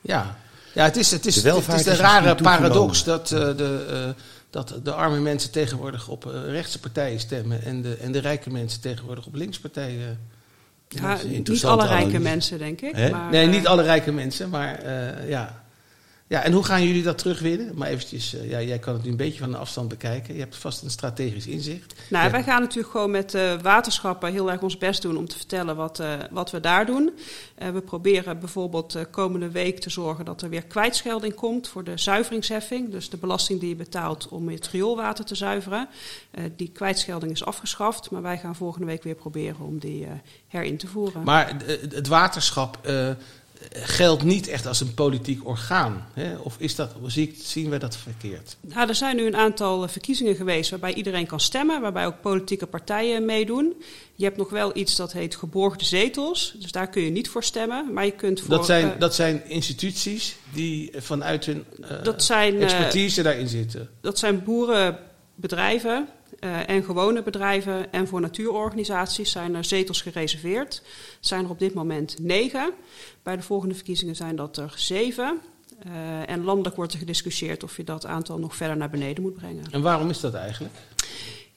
Ja, 0.00 0.36
ja 0.74 0.84
het, 0.84 0.96
is, 0.96 1.10
het, 1.10 1.26
is, 1.26 1.42
De 1.42 1.50
het 1.50 1.74
is 1.74 1.84
de 1.84 1.94
rare 1.94 2.34
paradox 2.34 3.04
dat, 3.04 3.32
eh, 3.32 3.56
de, 3.56 3.86
eh, 3.90 4.22
dat 4.50 4.74
de 4.82 4.92
arme 4.92 5.18
mensen 5.20 5.50
tegenwoordig 5.50 6.08
op 6.08 6.26
eh, 6.26 6.50
rechtse 6.50 6.80
partijen 6.80 7.20
stemmen 7.20 7.62
en 7.62 7.82
de, 7.82 7.94
en 7.94 8.12
de 8.12 8.18
rijke 8.18 8.50
mensen 8.50 8.80
tegenwoordig 8.80 9.26
op 9.26 9.34
linkse 9.34 9.60
partijen. 9.60 10.36
Ja, 10.88 11.18
niet 11.24 11.64
alle 11.64 11.86
rijke 11.86 11.94
analyse. 11.94 12.18
mensen, 12.18 12.58
denk 12.58 12.80
ik. 12.80 13.10
Maar, 13.10 13.30
nee, 13.30 13.44
eh, 13.44 13.50
niet 13.50 13.66
alle 13.66 13.82
rijke 13.82 14.12
mensen, 14.12 14.48
maar 14.48 14.78
eh, 14.78 15.28
ja. 15.28 15.62
Ja, 16.28 16.42
en 16.42 16.52
hoe 16.52 16.64
gaan 16.64 16.86
jullie 16.86 17.02
dat 17.02 17.18
terugwinnen? 17.18 17.72
Maar 17.74 17.88
eventjes, 17.88 18.34
eh, 18.34 18.50
ja, 18.50 18.62
jij 18.62 18.78
kan 18.78 18.94
het 18.94 19.04
nu 19.04 19.10
een 19.10 19.16
beetje 19.16 19.38
van 19.38 19.50
de 19.50 19.56
afstand 19.56 19.88
bekijken. 19.88 20.34
Je 20.34 20.40
hebt 20.40 20.56
vast 20.56 20.82
een 20.82 20.90
strategisch 20.90 21.46
inzicht. 21.46 21.94
Nou, 22.10 22.24
Ja. 22.24 22.30
wij 22.30 22.42
gaan 22.42 22.60
natuurlijk 22.60 22.90
gewoon 22.90 23.10
met 23.10 23.34
eh, 23.34 23.60
waterschappen 23.62 24.32
heel 24.32 24.50
erg 24.50 24.62
ons 24.62 24.78
best 24.78 25.02
doen 25.02 25.16
om 25.16 25.28
te 25.28 25.36
vertellen 25.36 25.76
wat, 25.76 26.00
eh, 26.00 26.12
wat 26.30 26.50
we 26.50 26.60
daar 26.60 26.86
doen. 26.86 27.12
We 27.72 27.80
proberen 27.80 28.38
bijvoorbeeld 28.38 28.98
komende 29.10 29.50
week 29.50 29.80
te 29.80 29.90
zorgen 29.90 30.24
dat 30.24 30.42
er 30.42 30.48
weer 30.48 30.64
kwijtschelding 30.64 31.34
komt 31.34 31.68
voor 31.68 31.84
de 31.84 31.98
zuiveringsheffing. 31.98 32.90
Dus 32.90 33.10
de 33.10 33.16
belasting 33.16 33.60
die 33.60 33.68
je 33.68 33.74
betaalt 33.76 34.28
om 34.28 34.48
het 34.48 34.68
rioolwater 34.68 35.24
te 35.24 35.34
zuiveren. 35.34 35.88
Die 36.56 36.70
kwijtschelding 36.72 37.32
is 37.32 37.44
afgeschaft, 37.44 38.10
maar 38.10 38.22
wij 38.22 38.38
gaan 38.38 38.56
volgende 38.56 38.86
week 38.86 39.02
weer 39.02 39.14
proberen 39.14 39.60
om 39.66 39.78
die 39.78 40.06
herin 40.48 40.76
te 40.76 40.86
voeren. 40.86 41.22
Maar 41.22 41.56
het 41.90 42.06
waterschap 42.06 42.78
geldt 43.72 44.22
niet 44.22 44.48
echt 44.48 44.66
als 44.66 44.80
een 44.80 44.94
politiek 44.94 45.46
orgaan. 45.46 46.06
Hè? 46.14 46.36
Of 46.36 46.56
is 46.58 46.74
dat, 46.74 46.90
zien 47.42 47.70
wij 47.70 47.78
dat 47.78 47.96
verkeerd? 47.96 48.56
Nou, 48.60 48.88
er 48.88 48.94
zijn 48.94 49.16
nu 49.16 49.26
een 49.26 49.36
aantal 49.36 49.84
eh, 49.84 49.88
verkiezingen 49.88 50.34
geweest 50.34 50.70
waarbij 50.70 50.94
iedereen 50.94 51.26
kan 51.26 51.40
stemmen, 51.40 51.80
waarbij 51.80 52.06
ook 52.06 52.20
politieke 52.20 52.66
partijen 52.66 53.24
meedoen. 53.24 53.74
Je 54.18 54.24
hebt 54.24 54.36
nog 54.36 54.50
wel 54.50 54.76
iets 54.76 54.96
dat 54.96 55.12
heet 55.12 55.36
geborgde 55.36 55.84
zetels, 55.84 56.54
dus 56.58 56.72
daar 56.72 56.88
kun 56.88 57.02
je 57.02 57.10
niet 57.10 57.28
voor 57.28 57.44
stemmen, 57.44 57.92
maar 57.92 58.04
je 58.04 58.10
kunt 58.10 58.40
voor... 58.40 58.50
Dat 58.50 58.66
zijn, 58.66 58.92
eh, 58.92 59.00
dat 59.00 59.14
zijn 59.14 59.48
instituties 59.48 60.36
die 60.52 60.90
vanuit 60.96 61.44
hun 61.44 61.64
eh, 61.80 62.02
dat 62.02 62.24
zijn, 62.24 62.56
eh, 62.56 62.62
expertise 62.62 63.22
daarin 63.22 63.48
zitten. 63.48 63.90
dat 64.00 64.18
zijn 64.18 64.44
boerenbedrijven 64.44 66.08
eh, 66.38 66.68
en 66.68 66.84
gewone 66.84 67.22
bedrijven 67.22 67.92
en 67.92 68.08
voor 68.08 68.20
natuurorganisaties 68.20 69.30
zijn 69.30 69.54
er 69.54 69.64
zetels 69.64 70.02
gereserveerd. 70.02 70.82
Zijn 71.20 71.44
er 71.44 71.50
op 71.50 71.58
dit 71.58 71.74
moment 71.74 72.18
negen. 72.18 72.72
Bij 73.22 73.36
de 73.36 73.42
volgende 73.42 73.74
verkiezingen 73.74 74.16
zijn 74.16 74.36
dat 74.36 74.56
er 74.56 74.72
zeven. 74.76 75.40
Eh, 75.78 76.30
en 76.30 76.44
landelijk 76.44 76.76
wordt 76.76 76.92
er 76.92 76.98
gediscussieerd 76.98 77.62
of 77.62 77.76
je 77.76 77.84
dat 77.84 78.06
aantal 78.06 78.38
nog 78.38 78.56
verder 78.56 78.76
naar 78.76 78.90
beneden 78.90 79.22
moet 79.22 79.34
brengen. 79.34 79.64
En 79.70 79.82
waarom 79.82 80.10
is 80.10 80.20
dat 80.20 80.34
eigenlijk? 80.34 80.74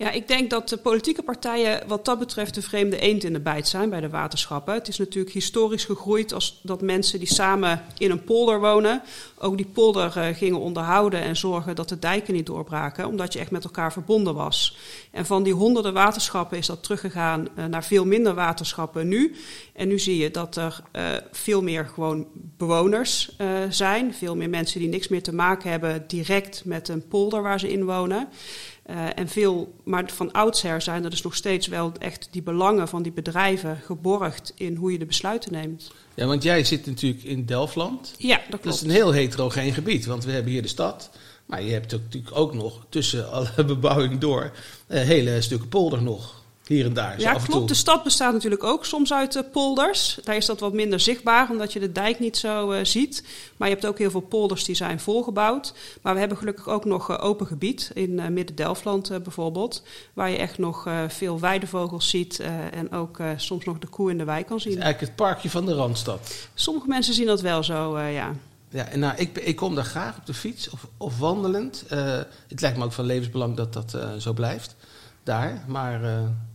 Ja, 0.01 0.11
ik 0.11 0.27
denk 0.27 0.49
dat 0.49 0.69
de 0.69 0.77
politieke 0.77 1.21
partijen 1.21 1.87
wat 1.87 2.05
dat 2.05 2.19
betreft 2.19 2.53
de 2.53 2.61
vreemde 2.61 2.99
eend 2.99 3.23
in 3.23 3.33
de 3.33 3.39
bijt 3.39 3.67
zijn 3.67 3.89
bij 3.89 3.99
de 3.99 4.09
waterschappen. 4.09 4.73
Het 4.73 4.87
is 4.87 4.97
natuurlijk 4.97 5.33
historisch 5.33 5.85
gegroeid 5.85 6.33
als 6.33 6.59
dat 6.63 6.81
mensen 6.81 7.19
die 7.19 7.33
samen 7.33 7.83
in 7.97 8.11
een 8.11 8.23
polder 8.23 8.59
wonen, 8.59 9.01
ook 9.37 9.57
die 9.57 9.65
polder 9.65 10.17
eh, 10.17 10.35
gingen 10.35 10.59
onderhouden 10.59 11.21
en 11.21 11.37
zorgen 11.37 11.75
dat 11.75 11.89
de 11.89 11.99
dijken 11.99 12.33
niet 12.33 12.45
doorbraken, 12.45 13.07
omdat 13.07 13.33
je 13.33 13.39
echt 13.39 13.51
met 13.51 13.63
elkaar 13.63 13.91
verbonden 13.91 14.35
was. 14.35 14.77
En 15.11 15.25
van 15.25 15.43
die 15.43 15.53
honderden 15.53 15.93
waterschappen 15.93 16.57
is 16.57 16.67
dat 16.67 16.83
teruggegaan 16.83 17.47
eh, 17.55 17.65
naar 17.65 17.83
veel 17.83 18.05
minder 18.05 18.33
waterschappen 18.33 19.07
nu. 19.07 19.35
En 19.73 19.87
nu 19.87 19.99
zie 19.99 20.17
je 20.17 20.31
dat 20.31 20.55
er 20.55 20.81
eh, 20.91 21.03
veel 21.31 21.61
meer 21.61 21.85
gewoon 21.93 22.27
bewoners 22.57 23.35
zijn, 23.69 24.13
veel 24.13 24.35
meer 24.35 24.49
mensen 24.49 24.79
die 24.79 24.89
niks 24.89 25.07
meer 25.07 25.23
te 25.23 25.33
maken 25.33 25.69
hebben 25.69 26.03
direct 26.07 26.65
met 26.65 26.87
een 26.87 27.07
polder 27.07 27.41
waar 27.41 27.59
ze 27.59 27.71
in 27.71 27.85
wonen. 27.85 28.27
Eh, 28.91 29.05
en 29.15 29.27
veel, 29.27 29.73
maar 29.83 30.03
van 30.13 30.31
oudsher 30.31 30.81
zijn 30.81 31.03
er 31.03 31.09
dus 31.09 31.21
nog 31.21 31.35
steeds 31.35 31.67
wel 31.67 31.91
echt 31.99 32.27
die 32.31 32.41
belangen 32.41 32.87
van 32.87 33.03
die 33.03 33.11
bedrijven 33.11 33.79
geborgd 33.85 34.53
in 34.55 34.75
hoe 34.75 34.91
je 34.91 34.99
de 34.99 35.05
besluiten 35.05 35.51
neemt. 35.51 35.91
Ja, 36.13 36.25
want 36.25 36.43
jij 36.43 36.63
zit 36.63 36.85
natuurlijk 36.85 37.23
in 37.23 37.45
Delftland. 37.45 38.13
Ja, 38.17 38.35
dat 38.35 38.45
klopt. 38.47 38.63
Dat 38.63 38.73
is 38.73 38.81
een 38.81 38.89
heel 38.89 39.11
heterogeen 39.11 39.73
gebied, 39.73 40.05
want 40.05 40.25
we 40.25 40.31
hebben 40.31 40.51
hier 40.51 40.61
de 40.61 40.67
stad. 40.67 41.09
Maar 41.45 41.63
je 41.63 41.71
hebt 41.71 41.91
natuurlijk 41.91 42.37
ook 42.37 42.53
nog 42.53 42.85
tussen 42.89 43.31
alle 43.31 43.65
bebouwing 43.65 44.19
door 44.19 44.51
eh, 44.87 45.01
hele 45.01 45.41
stukken 45.41 45.69
polder 45.69 46.01
nog. 46.01 46.40
Hier 46.67 46.85
en 46.85 46.93
daar. 46.93 47.19
Ja, 47.19 47.33
klopt. 47.33 47.67
De 47.67 47.73
stad 47.73 48.03
bestaat 48.03 48.33
natuurlijk 48.33 48.63
ook 48.63 48.85
soms 48.85 49.13
uit 49.13 49.35
eh, 49.35 49.43
polders. 49.51 50.19
Daar 50.23 50.35
is 50.35 50.45
dat 50.45 50.59
wat 50.59 50.73
minder 50.73 50.99
zichtbaar, 50.99 51.49
omdat 51.49 51.73
je 51.73 51.79
de 51.79 51.91
dijk 51.91 52.19
niet 52.19 52.37
zo 52.37 52.71
eh, 52.71 52.85
ziet. 52.85 53.23
Maar 53.57 53.67
je 53.67 53.73
hebt 53.73 53.87
ook 53.87 53.97
heel 53.97 54.11
veel 54.11 54.21
polders 54.21 54.63
die 54.63 54.75
zijn 54.75 54.99
volgebouwd. 54.99 55.73
Maar 56.01 56.13
we 56.13 56.19
hebben 56.19 56.37
gelukkig 56.37 56.67
ook 56.67 56.85
nog 56.85 57.09
eh, 57.09 57.23
open 57.23 57.47
gebied 57.47 57.91
in 57.93 58.33
Midden-Delfland 58.33 59.23
bijvoorbeeld. 59.23 59.83
Waar 60.13 60.29
je 60.29 60.37
echt 60.37 60.57
nog 60.57 60.87
veel 61.07 61.39
weidevogels 61.39 62.09
ziet 62.09 62.39
en 62.71 62.91
ook 62.91 63.19
soms 63.37 63.65
nog 63.65 63.79
de 63.79 63.87
koe 63.87 64.11
in 64.11 64.17
de 64.17 64.23
wei 64.23 64.43
kan 64.43 64.57
Het 64.57 64.65
is 64.65 64.71
zien. 64.71 64.81
eigenlijk 64.81 65.11
het 65.11 65.25
parkje 65.27 65.49
van 65.49 65.65
de 65.65 65.73
Randstad. 65.73 66.47
Sommige 66.53 66.87
mensen 66.87 67.13
zien 67.13 67.25
dat 67.25 67.41
wel 67.41 67.63
zo, 67.63 67.99
ja. 67.99 68.33
Ja, 68.69 68.85
en 68.85 68.99
nou, 68.99 69.17
ik, 69.17 69.37
ik 69.37 69.55
kom 69.55 69.75
daar 69.75 69.85
graag 69.85 70.17
op 70.17 70.25
de 70.25 70.33
fiets 70.33 70.69
of, 70.69 70.87
of 70.97 71.17
wandelend. 71.17 71.83
Het 72.47 72.61
lijkt 72.61 72.77
me 72.77 72.83
ook 72.83 72.93
van 72.93 73.05
levensbelang 73.05 73.55
dat 73.55 73.73
dat 73.73 73.97
zo 74.17 74.33
blijft 74.33 74.75
daar. 75.23 75.63
Maar 75.67 76.01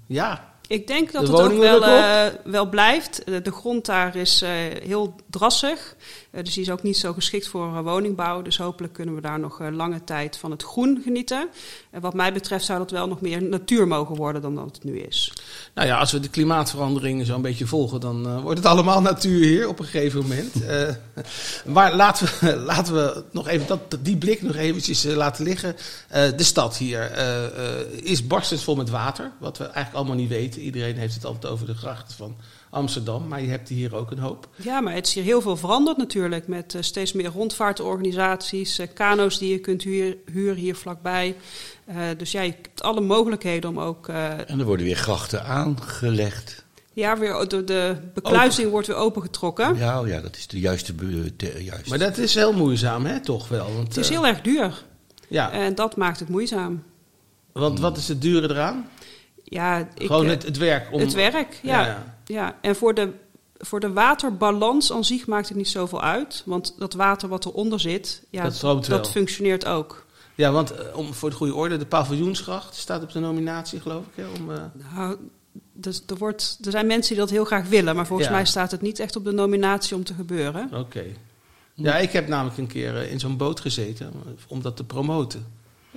ja, 0.06 0.54
Ik 0.68 0.86
denk 0.86 1.12
dat 1.12 1.26
De 1.26 1.32
het 1.32 1.40
ook 1.40 1.58
wel, 1.58 1.84
eh, 1.84 2.26
wel 2.44 2.68
blijft. 2.68 3.22
De 3.26 3.52
grond 3.52 3.86
daar 3.86 4.16
is 4.16 4.42
eh, 4.42 4.50
heel 4.82 5.14
drassig. 5.30 5.96
Eh, 6.36 6.44
dus 6.44 6.54
die 6.54 6.62
is 6.62 6.70
ook 6.70 6.82
niet 6.82 6.96
zo 6.96 7.12
geschikt 7.12 7.48
voor 7.48 7.76
eh, 7.76 7.80
woningbouw. 7.80 8.42
Dus 8.42 8.58
hopelijk 8.58 8.92
kunnen 8.92 9.14
we 9.14 9.20
daar 9.20 9.40
nog 9.40 9.60
eh, 9.60 9.68
lange 9.70 10.04
tijd 10.04 10.36
van 10.36 10.50
het 10.50 10.62
groen 10.62 11.00
genieten. 11.04 11.48
En 11.90 12.00
wat 12.00 12.14
mij 12.14 12.32
betreft 12.32 12.64
zou 12.64 12.78
dat 12.78 12.90
wel 12.90 13.08
nog 13.08 13.20
meer 13.20 13.42
natuur 13.42 13.86
mogen 13.86 14.16
worden 14.16 14.42
dan 14.42 14.54
dat 14.54 14.64
het 14.64 14.84
nu 14.84 14.98
is. 14.98 15.32
nou 15.74 15.88
ja, 15.88 15.98
als 15.98 16.12
we 16.12 16.20
de 16.20 16.28
klimaatveranderingen 16.28 17.26
zo 17.26 17.34
een 17.34 17.42
beetje 17.42 17.66
volgen, 17.66 18.00
dan 18.00 18.40
wordt 18.40 18.58
het 18.58 18.68
allemaal 18.68 19.00
natuur 19.12 19.44
hier 19.44 19.68
op 19.68 19.78
een 19.78 19.84
gegeven 19.84 20.20
moment. 20.20 20.64
Eh, 20.64 20.88
maar 21.64 21.94
laten 21.94 22.26
we, 22.26 22.56
laten 22.72 22.94
we 22.94 23.24
nog 23.30 23.48
even 23.48 23.66
dat, 23.66 23.98
die 24.00 24.16
blik 24.16 24.42
nog 24.42 24.56
eventjes 24.56 25.04
laten 25.04 25.44
liggen. 25.44 25.76
De 26.10 26.44
stad 26.44 26.76
hier 26.76 27.10
is 28.02 28.26
barstens 28.26 28.64
vol 28.64 28.76
met 28.76 28.90
water, 28.90 29.32
wat 29.40 29.58
we 29.58 29.64
eigenlijk 29.64 29.94
allemaal 29.94 30.16
niet 30.16 30.28
weten. 30.28 30.60
Iedereen 30.60 30.96
heeft 30.96 31.14
het 31.14 31.24
altijd 31.24 31.52
over 31.52 31.66
de 31.66 31.74
grachten 31.74 32.16
van 32.16 32.36
Amsterdam, 32.70 33.28
maar 33.28 33.42
je 33.42 33.48
hebt 33.48 33.68
hier 33.68 33.94
ook 33.96 34.10
een 34.10 34.18
hoop. 34.18 34.48
Ja, 34.56 34.80
maar 34.80 34.94
het 34.94 35.06
is 35.06 35.14
hier 35.14 35.22
heel 35.24 35.40
veel 35.40 35.56
veranderd 35.56 35.96
natuurlijk. 35.96 36.48
Met 36.48 36.74
eh, 36.74 36.82
steeds 36.82 37.12
meer 37.12 37.26
rondvaartorganisaties, 37.30 38.78
eh, 38.78 38.86
kano's 38.94 39.38
die 39.38 39.50
je 39.50 39.58
kunt 39.58 39.82
huur- 39.82 40.16
huren 40.32 40.56
hier 40.56 40.76
vlakbij. 40.76 41.36
Eh, 41.84 41.96
dus 42.16 42.32
ja, 42.32 42.40
je 42.40 42.50
hebt 42.62 42.82
alle 42.82 43.00
mogelijkheden 43.00 43.70
om 43.70 43.80
ook 43.80 44.08
eh, 44.08 44.50
En 44.50 44.58
er 44.58 44.64
worden 44.64 44.86
weer 44.86 44.96
grachten 44.96 45.44
aangelegd. 45.44 46.64
Ja, 46.92 47.18
weer 47.18 47.48
de, 47.48 47.64
de 47.64 47.96
bekluizing 48.14 48.70
wordt 48.70 48.86
weer 48.86 48.96
opengetrokken. 48.96 49.76
Ja, 49.76 50.00
oh 50.00 50.06
ja, 50.08 50.20
dat 50.20 50.36
is 50.36 50.46
de 50.46 50.58
juiste... 50.60 50.94
de- 51.36 51.64
juiste. 51.64 51.88
Maar 51.88 51.98
dat 51.98 52.18
is 52.18 52.34
heel 52.34 52.52
moeizaam, 52.52 53.06
hè, 53.06 53.20
toch 53.20 53.48
wel? 53.48 53.72
Want, 53.74 53.88
Het 53.88 53.96
is 53.96 54.08
heel 54.08 54.26
erg 54.26 54.40
duur 54.40 54.84
ja, 55.28 55.50
en 55.50 55.74
dat 55.74 55.96
maakt 55.96 56.20
het 56.20 56.28
moeizaam. 56.28 56.82
want 57.52 57.80
wat 57.80 57.96
is 57.96 58.08
het 58.08 58.22
dure 58.22 58.50
eraan? 58.50 58.88
Ja, 59.44 59.78
ik, 59.94 60.06
Gewoon 60.06 60.26
het, 60.28 60.42
het 60.42 60.56
werk. 60.56 60.92
Om, 60.92 61.00
het 61.00 61.12
werk, 61.14 61.58
ja. 61.62 61.80
Ja, 61.80 61.86
ja. 61.86 62.15
Ja. 62.26 62.58
En 62.60 62.76
voor 62.76 62.94
de, 62.94 63.10
voor 63.58 63.80
de 63.80 63.92
waterbalans 63.92 64.92
aan 64.92 65.04
zich 65.04 65.26
maakt 65.26 65.48
het 65.48 65.56
niet 65.56 65.68
zoveel 65.68 66.02
uit. 66.02 66.42
Want 66.46 66.74
dat 66.78 66.94
water 66.94 67.28
wat 67.28 67.44
eronder 67.44 67.80
zit, 67.80 68.22
ja, 68.30 68.42
Dat 68.42 68.60
wel. 68.86 69.04
functioneert 69.04 69.66
ook. 69.66 70.04
Ja, 70.34 70.50
want 70.52 70.70
eh, 70.70 70.96
om, 70.96 71.14
voor 71.14 71.30
de 71.30 71.36
goede 71.36 71.54
orde, 71.54 71.76
de 71.76 71.86
paviljoensgracht 71.86 72.74
staat 72.74 73.02
op 73.02 73.12
de 73.12 73.18
nominatie, 73.20 73.80
geloof 73.80 74.04
ik. 74.06 74.12
Hè, 74.24 74.24
om, 74.40 74.52
eh, 74.52 74.62
Nou, 74.94 75.16
dus 75.72 76.02
er, 76.06 76.16
wordt, 76.16 76.58
er 76.64 76.70
zijn 76.70 76.86
mensen 76.86 77.10
die 77.14 77.20
dat 77.24 77.30
heel 77.30 77.44
graag 77.44 77.68
willen, 77.68 77.96
maar 77.96 78.06
volgens 78.06 78.28
Ja. 78.28 78.34
mij 78.34 78.44
staat 78.44 78.70
het 78.70 78.80
niet 78.80 78.98
echt 78.98 79.16
op 79.16 79.24
de 79.24 79.32
nominatie 79.32 79.96
om 79.96 80.04
te 80.04 80.14
gebeuren. 80.14 80.70
Oké. 80.74 81.04
Ja, 81.74 81.96
ik 81.96 82.12
heb 82.12 82.28
namelijk 82.28 82.58
een 82.58 82.66
keer 82.66 82.96
eh, 82.96 83.10
in 83.12 83.20
zo'n 83.20 83.36
boot 83.36 83.60
gezeten 83.60 84.12
om 84.48 84.62
dat 84.62 84.76
te 84.76 84.84
promoten. 84.84 85.46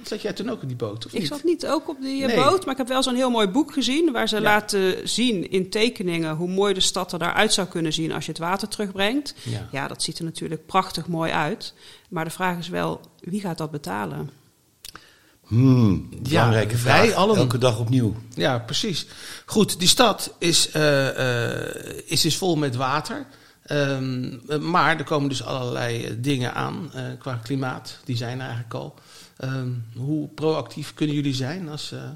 Zat 0.03 0.21
jij 0.21 0.33
toen 0.33 0.49
ook 0.49 0.61
in 0.61 0.67
die 0.67 0.77
boot, 0.77 1.05
of 1.05 1.13
Ik 1.13 1.19
niet? 1.19 1.27
zat 1.27 1.43
niet 1.43 1.67
ook 1.67 1.89
op 1.89 2.01
die 2.01 2.21
eh, 2.21 2.27
Nee. 2.27 2.35
boot, 2.45 2.61
maar 2.63 2.71
ik 2.71 2.77
heb 2.77 2.87
wel 2.87 3.03
zo'n 3.03 3.15
heel 3.15 3.29
mooi 3.29 3.47
boek 3.47 3.73
gezien 3.73 4.11
waar 4.11 4.27
ze 4.29 4.35
Ja. 4.35 4.41
laten 4.41 5.07
zien 5.09 5.51
in 5.51 5.69
tekeningen 5.69 6.35
hoe 6.35 6.49
mooi 6.49 6.73
de 6.73 6.79
stad 6.79 7.11
er 7.13 7.19
daaruit 7.19 7.53
zou 7.53 7.67
kunnen 7.67 7.93
zien 7.93 8.11
als 8.11 8.25
je 8.25 8.31
het 8.31 8.39
water 8.41 8.67
terugbrengt. 8.67 9.33
Ja. 9.43 9.67
Ja, 9.71 9.87
dat 9.87 10.03
ziet 10.03 10.17
er 10.19 10.23
natuurlijk 10.23 10.65
prachtig 10.65 11.07
mooi 11.07 11.31
uit. 11.31 11.73
Maar 12.09 12.23
de 12.25 12.31
vraag 12.31 12.57
is 12.57 12.69
wel, 12.69 13.01
wie 13.19 13.41
gaat 13.41 13.57
dat 13.57 13.71
betalen? 13.71 14.29
Hmm, 15.47 16.09
belangrijke 16.21 16.77
wij 16.77 17.05
vraag. 17.07 17.13
allen. 17.13 17.35
Elke 17.35 17.57
dag 17.57 17.79
opnieuw. 17.79 18.15
Ja, 18.33 18.59
precies. 18.59 19.05
Goed, 19.45 19.79
die 19.79 19.87
stad 19.87 20.33
is, 20.37 20.71
eh, 20.71 21.59
eh, 21.59 21.75
is 22.05 22.21
dus 22.21 22.37
vol 22.37 22.55
met 22.55 22.75
water. 22.75 23.25
Ehm, 23.63 24.33
eh, 24.47 24.57
maar 24.57 24.97
er 24.97 25.03
komen 25.03 25.29
dus 25.29 25.43
allerlei 25.43 26.21
dingen 26.21 26.53
aan 26.53 26.89
eh, 26.93 27.03
qua 27.19 27.39
klimaat. 27.43 27.97
Die 28.05 28.17
zijn 28.17 28.35
er 28.39 28.43
eigenlijk 28.45 28.73
al. 28.73 28.93
Ehm, 29.39 29.69
hoe 29.95 30.27
proactief 30.27 30.93
kunnen 30.93 31.15
jullie 31.15 31.33
zijn 31.33 31.69
als 31.69 31.91
eh 31.91 32.09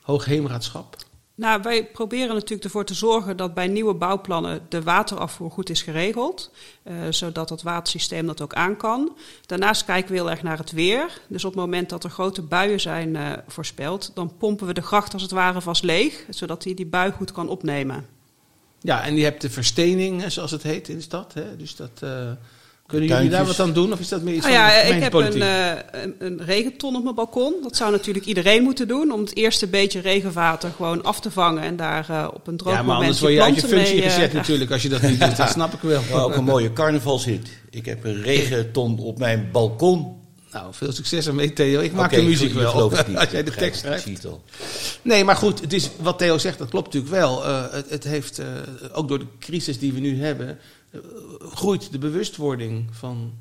hoogheemraadschap? 0.00 0.96
Nou, 1.36 1.62
wij 1.62 1.86
proberen 1.86 2.34
natuurlijk 2.34 2.64
ervoor 2.64 2.84
te 2.84 2.94
zorgen 2.94 3.36
dat 3.36 3.54
bij 3.54 3.66
nieuwe 3.66 3.94
bouwplannen 3.94 4.60
de 4.68 4.82
waterafvoer 4.82 5.50
goed 5.50 5.70
is 5.70 5.82
geregeld. 5.82 6.50
eh, 6.82 6.94
zodat 7.10 7.50
het 7.50 7.62
watersysteem 7.62 8.26
dat 8.26 8.40
ook 8.40 8.54
aan 8.54 8.76
kan. 8.76 9.16
Daarnaast 9.46 9.84
kijken 9.84 10.10
we 10.10 10.16
heel 10.16 10.30
erg 10.30 10.42
naar 10.42 10.58
het 10.58 10.72
weer. 10.72 11.20
Dus 11.28 11.44
op 11.44 11.50
het 11.52 11.60
moment 11.60 11.88
dat 11.88 12.04
er 12.04 12.10
grote 12.10 12.42
buien 12.42 12.80
zijn 12.80 13.16
eh, 13.16 13.32
voorspeld, 13.46 14.10
dan 14.14 14.36
pompen 14.36 14.66
we 14.66 14.74
de 14.74 14.82
gracht 14.82 15.12
als 15.12 15.22
het 15.22 15.30
ware 15.30 15.60
vast 15.60 15.82
leeg. 15.82 16.24
Zodat 16.28 16.64
hij 16.64 16.74
die 16.74 16.86
bui 16.86 17.12
goed 17.12 17.32
kan 17.32 17.48
opnemen. 17.48 18.06
Ja, 18.80 19.02
en 19.02 19.16
je 19.16 19.24
hebt 19.24 19.40
de 19.40 19.50
verstening, 19.50 20.32
zoals 20.32 20.50
het 20.50 20.62
heet 20.62 20.88
in 20.88 20.96
de 20.96 21.02
stad. 21.02 21.34
Hè? 21.34 21.56
Dus 21.56 21.76
dat, 21.76 22.02
Kunnen 22.86 23.08
jullie 23.08 23.30
daar 23.30 23.46
wat 23.46 23.60
aan 23.60 23.72
doen? 23.72 23.92
Of 23.92 24.00
is 24.00 24.08
dat 24.08 24.22
meer 24.22 24.34
iets 24.34 24.44
van 24.44 24.54
ja, 24.54 24.82
de 24.82 24.94
ik 24.94 25.02
heb 25.02 25.12
een, 25.12 25.42
eh, 25.42 25.68
een, 25.90 26.14
een 26.18 26.40
regenton 26.44 26.96
op 26.96 27.02
mijn 27.02 27.14
balkon. 27.14 27.54
Dat 27.62 27.76
zou 27.76 27.90
natuurlijk 27.90 28.26
iedereen 28.26 28.62
moeten 28.62 28.88
doen. 28.88 29.12
Om 29.12 29.20
het 29.20 29.36
eerste 29.36 29.66
beetje 29.66 30.00
regenwater 30.00 30.70
gewoon 30.76 31.02
af 31.02 31.20
te 31.20 31.30
vangen. 31.30 31.62
En 31.62 31.76
daar 31.76 32.10
eh, 32.10 32.28
op 32.34 32.46
een 32.46 32.56
droog 32.56 32.72
ja, 32.72 32.82
maar 32.82 32.86
moment 32.86 33.02
anders 33.02 33.20
word 33.20 33.32
je 33.32 33.42
uit 33.42 33.54
je 33.54 33.60
functie 33.60 33.94
mee, 33.94 34.04
eh, 34.04 34.12
gezet 34.12 34.32
ja. 34.32 34.36
natuurlijk 34.36 34.70
als 34.70 34.82
je 34.82 34.88
dat 34.88 35.02
niet 35.02 35.20
doet. 35.20 35.36
Dat 35.36 35.50
snap 35.58 35.72
ik 35.72 35.80
wel. 35.80 36.02
Maar 36.10 36.24
ook 36.24 36.36
een 36.36 36.44
mooie 36.44 36.72
carnavalshit. 36.72 37.48
Ik 37.70 37.86
heb 37.86 38.04
een 38.04 38.22
regenton 38.22 38.98
op 38.98 39.18
mijn 39.18 39.48
balkon. 39.52 40.22
Nou, 40.54 40.74
veel 40.74 40.92
succes 40.92 41.26
ermee 41.26 41.52
Theo. 41.52 41.80
Ik 41.80 41.92
maak 41.92 42.10
de 42.10 42.22
muziek 42.22 42.52
wel. 42.52 42.70
gelooft 42.70 42.96
het 42.96 43.08
niet. 43.08 43.16
Als 43.16 43.30
jij 43.30 43.42
de 43.42 43.50
tekst 43.50 43.84
ik, 43.84 43.90
ik 43.90 44.02
schrijft. 44.02 44.26
Nee, 45.02 45.24
maar 45.24 45.36
goed, 45.36 45.60
het 45.60 45.72
is, 45.72 45.90
wat 46.00 46.18
Theo 46.18 46.38
zegt, 46.38 46.58
dat 46.58 46.68
klopt 46.68 46.86
natuurlijk 46.86 47.14
wel. 47.14 47.44
Eh, 47.44 47.62
het, 47.70 47.90
het 47.90 48.04
heeft, 48.04 48.38
eh, 48.38 48.46
ook 48.92 49.08
door 49.08 49.18
de 49.18 49.26
crisis 49.38 49.78
die 49.78 49.92
we 49.92 50.00
nu 50.00 50.22
hebben, 50.22 50.58
eh, 50.90 51.00
groeit 51.52 51.92
de 51.92 51.98
bewustwording 51.98 52.88
van, 52.90 53.32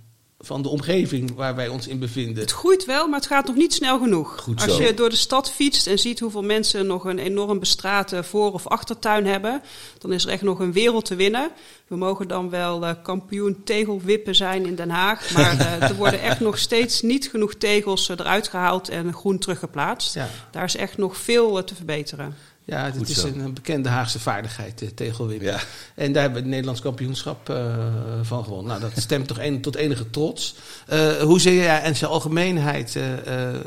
van 0.45 0.61
de 0.61 0.69
omgeving 0.69 1.35
waar 1.35 1.55
wij 1.55 1.67
ons 1.67 1.87
in 1.87 1.99
bevinden. 1.99 2.43
Het 2.43 2.51
groeit 2.51 2.85
wel, 2.85 3.07
maar 3.07 3.19
het 3.19 3.27
gaat 3.27 3.47
nog 3.47 3.55
niet 3.55 3.73
snel 3.73 3.99
genoeg. 3.99 4.39
Goed 4.41 4.61
Als 4.61 4.77
je 4.77 4.93
door 4.93 5.09
de 5.09 5.15
stad 5.15 5.51
fietst 5.51 5.87
en 5.87 5.99
ziet 5.99 6.19
hoeveel 6.19 6.43
mensen 6.43 6.87
nog 6.87 7.05
een 7.05 7.19
enorm 7.19 7.59
bestrate 7.59 8.23
voor- 8.23 8.53
of 8.53 8.67
achtertuin 8.67 9.25
hebben, 9.25 9.61
dan 9.97 10.13
is 10.13 10.25
er 10.25 10.31
echt 10.31 10.41
nog 10.41 10.59
een 10.59 10.73
wereld 10.73 11.05
te 11.05 11.15
winnen. 11.15 11.49
We 11.87 11.95
mogen 11.95 12.27
dan 12.27 12.49
wel 12.49 12.85
eh, 12.85 12.93
kampioen 13.03 13.63
tegelwippen 13.63 14.35
zijn 14.35 14.65
in 14.65 14.75
Den 14.75 14.89
Haag, 14.89 15.31
maar 15.31 15.59
eh, 15.59 15.89
er 15.89 15.95
worden 15.95 16.21
echt 16.21 16.39
nog 16.39 16.57
steeds 16.57 17.01
niet 17.01 17.27
genoeg 17.29 17.53
tegels 17.53 18.09
eh, 18.09 18.15
eruit 18.19 18.47
gehaald 18.47 18.89
en 18.89 19.13
groen 19.13 19.39
teruggeplaatst. 19.39 20.13
Ja, 20.13 20.29
Daar 20.51 20.63
is 20.63 20.75
echt 20.75 20.97
nog 20.97 21.17
veel 21.17 21.63
te 21.63 21.75
verbeteren. 21.75 22.35
Ja 22.65 22.85
het 22.85 23.09
is 23.09 23.21
zo. 23.21 23.27
een, 23.27 23.53
bekende 23.53 23.89
Haagse 23.89 24.19
vaardigheid, 24.19 24.81
eh, 24.81 24.89
tegelwippen. 24.89 25.47
Ja. 25.47 25.59
En 25.95 26.11
daar 26.11 26.21
hebben 26.21 26.39
we 26.39 26.45
het 26.45 26.49
Nederlands 26.49 26.81
kampioenschap 26.81 27.49
eh, 27.49 27.75
van 28.21 28.43
gewonnen. 28.43 28.67
Nou, 28.67 28.79
dat 28.93 29.03
stemt 29.03 29.27
toch 29.33 29.39
een, 29.39 29.61
tot 29.61 29.75
enige 29.75 30.09
trots. 30.09 30.55
Eh, 30.87 31.15
hoe 31.15 31.39
zie 31.39 31.55
jij 31.55 31.83
in 31.83 31.95
zijn 31.95 32.11
algemeenheid 32.11 32.95
eh, 32.95 33.49
eh, 33.49 33.59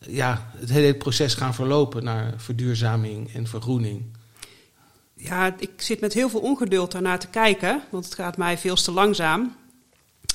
ja, 0.00 0.50
het 0.56 0.70
hele 0.70 0.94
proces 0.94 1.34
gaan 1.34 1.54
verlopen 1.54 2.04
naar 2.04 2.32
verduurzaming 2.36 3.34
en 3.34 3.46
vergroening? 3.46 4.02
Ja, 5.14 5.54
ik 5.58 5.70
zit 5.76 6.00
met 6.00 6.12
heel 6.12 6.28
veel 6.28 6.40
ongeduld 6.40 6.92
daarnaar 6.92 7.18
te 7.18 7.28
kijken, 7.28 7.82
want 7.90 8.04
het 8.04 8.14
gaat 8.14 8.36
mij 8.36 8.58
veel 8.58 8.74
te 8.74 8.92
langzaam. 8.92 9.56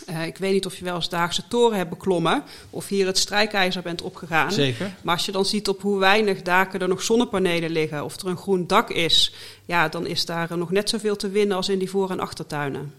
Eh, 0.05 0.25
ik 0.25 0.37
weet 0.37 0.53
niet 0.53 0.65
of 0.65 0.75
je 0.77 0.83
wel 0.83 0.95
eens 0.95 1.09
de 1.09 1.15
Haagse 1.15 1.47
Toren 1.47 1.77
hebt 1.77 1.89
beklommen 1.89 2.43
of 2.69 2.87
hier 2.87 3.05
het 3.05 3.17
strijkijzer 3.17 3.81
bent 3.81 4.01
opgegaan. 4.01 4.51
Zeker. 4.51 4.91
Maar 5.01 5.15
als 5.15 5.25
je 5.25 5.31
dan 5.31 5.45
ziet 5.45 5.67
op 5.67 5.81
hoe 5.81 5.99
weinig 5.99 6.41
daken 6.41 6.79
er 6.79 6.87
nog 6.87 7.01
zonnepanelen 7.01 7.69
liggen 7.69 8.03
of 8.03 8.21
er 8.21 8.27
een 8.27 8.37
groen 8.37 8.67
dak 8.67 8.89
is, 8.89 9.33
ja, 9.65 9.87
dan 9.89 10.05
is 10.07 10.25
daar 10.25 10.57
nog 10.57 10.71
net 10.71 10.89
zoveel 10.89 11.15
te 11.15 11.29
winnen 11.29 11.57
als 11.57 11.69
in 11.69 11.79
die 11.79 11.89
voor- 11.89 12.11
en 12.11 12.19
achtertuinen. 12.19 12.93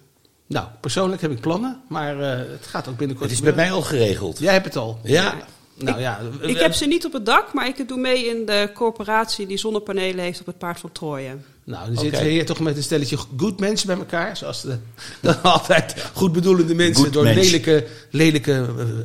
Nou, 0.46 0.66
persoonlijk 0.80 1.22
heb 1.22 1.30
ik 1.30 1.40
plannen, 1.40 1.80
maar 1.88 2.20
eh, 2.20 2.50
het 2.50 2.66
gaat 2.66 2.88
ook 2.88 2.96
binnenkort 2.96 3.30
Het 3.30 3.38
is 3.38 3.44
bij 3.44 3.54
mij 3.54 3.72
al 3.72 3.82
geregeld. 3.82 4.38
Jij 4.38 4.52
hebt 4.52 4.64
het 4.64 4.76
al. 4.76 4.98
Ja. 5.04 5.34
Nou 5.74 6.00
ja, 6.00 6.20
we- 6.40 6.46
Ik 6.48 6.58
heb 6.58 6.72
ze 6.72 6.86
niet 6.86 7.04
op 7.06 7.12
het 7.12 7.26
dak, 7.26 7.52
maar 7.52 7.66
ik 7.68 7.88
doe 7.88 7.98
mee 7.98 8.26
in 8.26 8.46
de 8.46 8.70
corporatie 8.74 9.46
die 9.46 9.56
zonnepanelen 9.58 10.24
heeft 10.24 10.40
op 10.40 10.46
het 10.46 10.58
Paard 10.58 10.80
van 10.80 10.92
Trooien. 10.92 11.44
Nou, 11.68 11.86
dan 11.86 11.98
zitten 11.98 12.18
Oké. 12.18 12.28
we 12.28 12.32
hier 12.34 12.46
toch 12.46 12.60
met 12.60 12.76
een 12.76 12.82
stelletje 12.82 13.16
goed 13.38 13.60
mensen 13.60 13.86
bij 13.86 13.96
elkaar. 13.96 14.36
Zoals 14.36 14.60
de, 14.62 14.76
dan 15.20 15.42
altijd 15.42 15.94
goed 16.12 16.32
bedoelende 16.32 16.74
mensen 16.74 17.02
Good 17.04 17.12
door 17.12 17.24
mens. 17.24 17.36
lelijke, 17.36 17.84
lelijke 18.10 18.52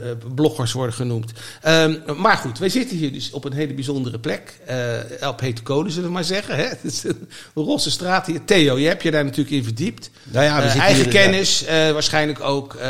eh, 0.04 0.10
bloggers 0.36 0.72
worden 0.72 0.96
genoemd. 0.96 1.32
Ehm, 1.62 1.96
maar 2.18 2.38
goed, 2.38 2.60
wij 2.60 2.70
zitten 2.70 2.98
hier 2.98 3.14
dus 3.14 3.32
op 3.32 3.46
een 3.46 3.54
hele 3.54 3.74
bijzondere 3.74 4.20
plek. 4.20 4.54
eh 4.66 5.28
op 5.28 5.40
hete 5.40 5.62
kolen, 5.62 5.92
zullen 5.92 6.08
we 6.08 6.14
maar 6.14 6.24
zeggen. 6.24 6.56
Hè? 6.56 6.64
Het 6.74 6.80
is 6.84 7.04
een 7.04 7.28
rosse 7.56 7.92
straat 7.92 8.26
hier. 8.26 8.40
Theo, 8.46 8.78
je 8.78 8.88
hebt 8.88 9.04
je 9.04 9.12
daar 9.12 9.24
natuurlijk 9.24 9.56
in 9.56 9.64
verdiept. 9.64 10.10
Nou 10.24 10.46
ja, 10.46 10.56
we 10.56 10.62
zitten 10.64 10.82
eigen 10.82 11.04
hier- 11.04 11.12
kennis, 11.14 11.64
waarschijnlijk 11.68 12.42
ook. 12.42 12.76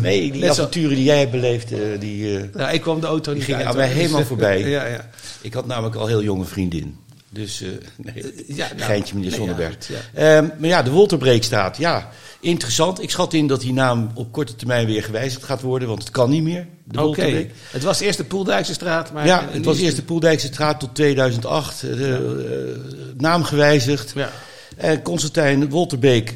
Nee, 0.00 0.32
die 0.32 0.40
Net 0.40 0.54
zo- 0.54 0.60
avonturen 0.60 0.94
die 0.96 1.04
jij 1.04 1.18
hebt 1.18 1.30
beleefd, 1.30 1.68
die, 1.98 2.38
nou, 2.52 2.72
ik 2.72 2.80
kwam 2.80 3.00
de 3.00 3.06
auto 3.06 3.32
Die 3.32 3.42
niet 3.46 3.52
uit, 3.56 3.66
aan 3.66 3.76
mij 3.76 3.88
helemaal 3.88 4.24
voorbij. 4.24 4.68
ja, 4.68 4.86
ja. 4.86 5.10
ik 5.40 5.54
had 5.54 5.66
namelijk 5.66 5.94
al 5.94 6.06
heel 6.06 6.22
jonge 6.22 6.44
vriendin. 6.44 6.96
Dus, 7.32 7.62
eh 7.62 7.68
nee, 7.96 8.44
ja, 8.46 8.68
nou, 8.76 8.80
geintje 8.80 9.14
meneer 9.14 9.30
nee, 9.30 9.38
Zonneberg. 9.38 9.76
ja. 9.88 9.96
Ehm, 10.14 10.48
maar 10.58 10.68
ja, 10.68 10.82
de 10.82 10.90
Wolterbreekstraat, 10.90 11.76
ja, 11.76 12.10
interessant. 12.40 13.02
Ik 13.02 13.10
schat 13.10 13.32
in 13.32 13.46
dat 13.46 13.60
die 13.60 13.72
naam 13.72 14.10
op 14.14 14.32
korte 14.32 14.56
termijn 14.56 14.86
weer 14.86 15.02
gewijzigd 15.02 15.44
gaat 15.44 15.60
worden, 15.60 15.88
want 15.88 16.02
het 16.02 16.10
kan 16.10 16.30
niet 16.30 16.42
meer. 16.42 16.66
De 16.84 17.02
Oké, 17.02 17.46
het 17.70 17.82
was 17.82 18.00
eerst 18.00 18.18
de 18.18 18.24
Poeldijkse 18.24 18.72
straat. 18.72 19.12
Maar 19.12 19.26
Ja, 19.26 19.48
het 19.50 19.64
was 19.64 19.78
eerst 19.78 19.96
de 19.96 20.02
Poeldijkse 20.02 20.46
straat 20.46 20.80
tot 20.80 20.94
2008. 20.94 21.82
eh, 21.82 21.90
de, 21.90 23.12
naam 23.16 23.44
gewijzigd. 23.44 24.12
Ja. 24.14 24.30
En 24.76 25.02
Constantijn 25.02 25.68
Wolterbeek 25.68 26.34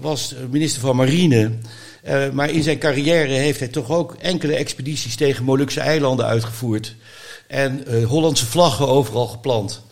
was 0.00 0.34
minister 0.50 0.80
van 0.80 0.96
Marine. 0.96 1.50
Maar 2.32 2.50
in 2.50 2.62
zijn 2.62 2.78
carrière 2.78 3.32
heeft 3.32 3.58
hij 3.58 3.68
toch 3.68 3.90
ook 3.90 4.16
enkele 4.20 4.54
expedities 4.54 5.16
tegen 5.16 5.44
Molukse 5.44 5.80
eilanden 5.80 6.26
uitgevoerd. 6.26 6.94
En 7.46 7.84
Hollandse 8.04 8.46
vlaggen 8.46 8.88
overal 8.88 9.26
geplant. 9.26 9.82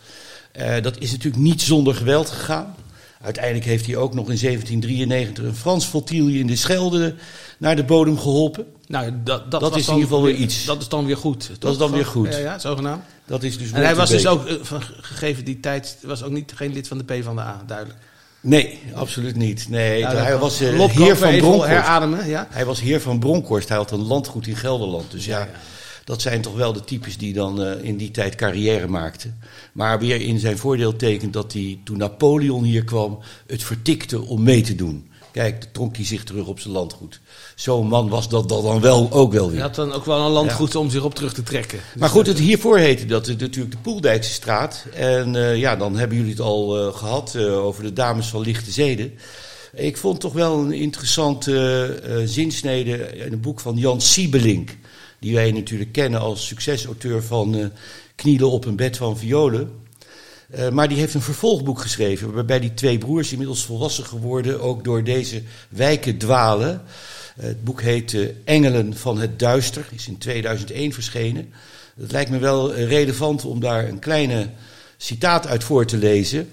Eh, 0.51 0.81
dat 0.81 0.97
is 0.99 1.11
natuurlijk 1.11 1.43
niet 1.43 1.61
zonder 1.61 1.95
geweld 1.95 2.29
gegaan. 2.29 2.75
Uiteindelijk 3.21 3.65
heeft 3.65 3.85
hij 3.85 3.95
ook 3.95 4.13
nog 4.13 4.29
in 4.29 4.37
1793 4.37 5.43
een 5.43 5.55
Frans 5.55 5.85
flotilje 5.85 6.39
in 6.39 6.47
de 6.47 6.55
Schelde 6.55 7.15
naar 7.57 7.75
de 7.75 7.83
bodem 7.83 8.19
geholpen. 8.19 8.65
Nou, 8.87 9.11
dat, 9.23 9.51
dat, 9.51 9.61
Dat 9.61 9.61
was 9.61 9.71
is 9.71 9.77
in 9.77 9.85
dan 9.85 9.95
ieder 9.95 10.09
geval 10.09 10.23
weer 10.25 10.35
iets. 10.35 10.65
Dat 10.65 10.81
is 10.81 10.87
dan 10.87 11.05
weer 11.05 11.17
goed. 11.17 11.51
Dat 11.59 11.71
is 11.71 11.77
dan 11.77 11.91
weer 11.91 12.05
goed. 12.05 12.33
Ja, 12.33 12.37
ja, 12.37 12.59
zogenaamd. 12.59 13.03
Dat 13.25 13.43
is 13.43 13.57
dus 13.57 13.71
En 13.71 13.83
hij 13.83 13.95
was 13.95 14.09
dus 14.09 14.27
ook, 14.27 14.45
eh, 14.45 14.55
van, 14.61 14.81
gegeven 15.01 15.45
die 15.45 15.59
tijd, 15.59 15.97
was 16.01 16.23
ook 16.23 16.31
niet 16.31 16.51
geen 16.55 16.73
lid 16.73 16.87
van 16.87 16.97
de 16.97 17.03
PvdA, 17.03 17.63
duidelijk. 17.67 17.99
Nee, 18.41 18.79
absoluut 18.93 19.35
niet. 19.35 19.69
Nee, 19.69 20.01
dat 20.01 20.11
hij 20.11 20.37
was 20.37 20.61
eh, 20.61 20.89
heer 20.89 21.17
van 21.17 21.37
Bronkhorst. 21.37 21.67
herademen, 21.67 22.27
ja. 22.27 22.47
Hij 22.49 22.65
was 22.65 22.79
heer 22.79 23.01
van 23.01 23.19
Bronkhorst. 23.19 23.67
Hij 23.67 23.77
had 23.77 23.91
een 23.91 24.03
landgoed 24.03 24.47
in 24.47 24.55
Gelderland. 24.55 25.11
Dus 25.11 25.25
ja, 25.25 25.47
dat 26.03 26.21
zijn 26.21 26.41
toch 26.41 26.55
wel 26.55 26.73
de 26.73 26.83
types 26.83 27.17
die 27.17 27.33
dan 27.33 27.63
eh, 27.63 27.83
in 27.83 27.97
die 27.97 28.11
tijd 28.11 28.35
carrière 28.35 28.87
maakten. 28.87 29.39
Maar 29.73 29.99
weer 29.99 30.21
in 30.21 30.39
zijn 30.39 30.57
voordeel 30.57 30.95
tekent 30.95 31.33
dat 31.33 31.53
hij 31.53 31.79
toen 31.83 31.97
Napoleon 31.97 32.63
hier 32.63 32.83
kwam... 32.83 33.19
het 33.47 33.63
vertikte 33.63 34.21
om 34.21 34.43
mee 34.43 34.61
te 34.61 34.75
doen. 34.75 35.09
Kijk, 35.31 35.61
dan 35.61 35.69
trok 35.71 35.95
hij 35.95 36.05
zich 36.05 36.23
terug 36.23 36.47
op 36.47 36.59
zijn 36.59 36.73
landgoed. 36.73 37.19
Zo'n 37.55 37.87
man 37.87 38.09
was 38.09 38.29
dat 38.29 38.49
dan 38.49 38.81
wel 38.81 39.11
ook 39.11 39.31
wel 39.33 39.43
Hij 39.45 39.51
weer. 39.53 39.61
had 39.61 39.75
dan 39.75 39.91
ook 39.93 40.05
wel 40.05 40.25
een 40.25 40.31
landgoed 40.31 40.75
om 40.75 40.89
zich 40.89 41.03
op 41.03 41.15
terug 41.15 41.33
te 41.33 41.43
trekken. 41.43 41.79
Maar 41.97 42.09
goed, 42.09 42.27
het 42.27 42.39
hiervoor 42.39 42.77
heette 42.77 43.05
dat 43.05 43.25
het 43.27 43.39
natuurlijk 43.39 43.71
de 43.75 43.81
Poeldijkse 43.81 44.31
straat. 44.31 44.85
En 44.93 45.35
eh, 45.35 45.57
ja, 45.57 45.75
dan 45.75 45.95
hebben 45.97 46.17
jullie 46.17 46.31
het 46.31 46.41
al 46.41 46.77
eh, 46.87 46.95
gehad 46.95 47.35
eh, 47.35 47.65
over 47.65 47.83
de 47.83 47.93
dames 47.93 48.27
van 48.27 48.41
lichte 48.41 48.71
zeden. 48.71 49.13
Ik 49.73 49.97
vond 49.97 50.19
toch 50.19 50.33
wel 50.33 50.59
een 50.59 50.71
interessante 50.71 51.51
eh, 51.53 52.21
eh, 52.21 52.27
zinsnede 52.27 52.97
in 52.97 53.33
een 53.33 53.41
boek 53.41 53.59
van 53.59 53.75
Jan 53.77 54.01
Siebelink. 54.01 54.77
Die 55.21 55.33
wij 55.33 55.51
natuurlijk 55.51 55.91
kennen 55.91 56.19
als 56.19 56.47
succesauteur 56.47 57.23
van 57.23 57.55
eh, 57.55 57.65
Knielen 58.15 58.51
op 58.51 58.65
een 58.65 58.75
bed 58.75 58.97
van 58.97 59.17
violen. 59.17 59.71
Eh, 60.49 60.69
maar 60.69 60.87
die 60.87 60.97
heeft 60.97 61.13
een 61.13 61.21
vervolgboek 61.21 61.79
geschreven, 61.79 62.33
waarbij 62.33 62.59
die 62.59 62.73
twee 62.73 62.97
broers, 62.97 63.31
inmiddels 63.31 63.65
volwassen 63.65 64.05
geworden, 64.05 64.61
ook 64.61 64.83
door 64.83 65.03
deze 65.03 65.41
wijken 65.69 66.17
dwalen. 66.17 66.81
Eh, 67.35 67.43
het 67.43 67.63
boek 67.63 67.81
heet 67.81 68.17
Engelen 68.43 68.97
van 68.97 69.19
het 69.19 69.39
Duister, 69.39 69.87
is 69.91 70.07
in 70.07 70.17
2001 70.17 70.93
verschenen. 70.93 71.53
Het 71.99 72.11
lijkt 72.11 72.29
me 72.29 72.39
wel 72.39 72.73
relevant 72.73 73.45
om 73.45 73.59
daar 73.59 73.87
een 73.87 73.99
kleine 73.99 74.49
citaat 74.97 75.47
uit 75.47 75.63
voor 75.63 75.85
te 75.85 75.97
lezen. 75.97 76.51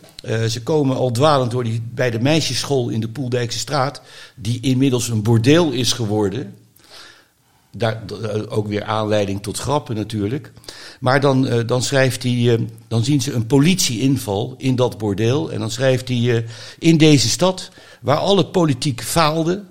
Ze 0.49 0.61
komen 0.63 0.97
al 0.97 1.11
dwalend 1.11 1.51
door 1.51 1.65
die, 1.65 1.83
bij 1.95 2.11
de 2.11 2.21
meisjesschool 2.21 2.89
in 2.89 3.01
de 3.01 3.09
Poeldijkse 3.09 3.59
straat, 3.59 4.03
die 4.35 4.61
inmiddels 4.61 5.09
een 5.09 5.23
bordeel 5.23 5.71
is 5.71 5.93
geworden. 5.93 6.55
D- 7.79 8.49
ook 8.51 8.67
weer 8.67 8.85
aanleiding 8.85 9.43
tot 9.43 9.59
grappen 9.59 9.97
natuurlijk. 9.97 10.53
Maar 11.01 11.21
dan, 11.21 11.47
eh, 11.47 11.67
dan 11.67 11.83
schrijft 11.83 12.23
hij, 12.23 12.55
eh, 12.55 12.61
dan 12.89 13.05
zien 13.05 13.21
ze 13.21 13.33
een 13.33 13.47
politieinval 13.47 14.55
in 14.59 14.77
dat 14.77 14.99
bordeel. 14.99 15.53
En 15.53 15.59
dan 15.59 15.71
schrijft 15.71 16.09
hij, 16.09 16.37
eh, 16.37 16.43
in 16.79 16.97
deze 16.97 17.29
stad, 17.29 17.71
waar 18.01 18.17
alle 18.17 18.47
politiek 18.47 19.03
faalde, 19.03 19.65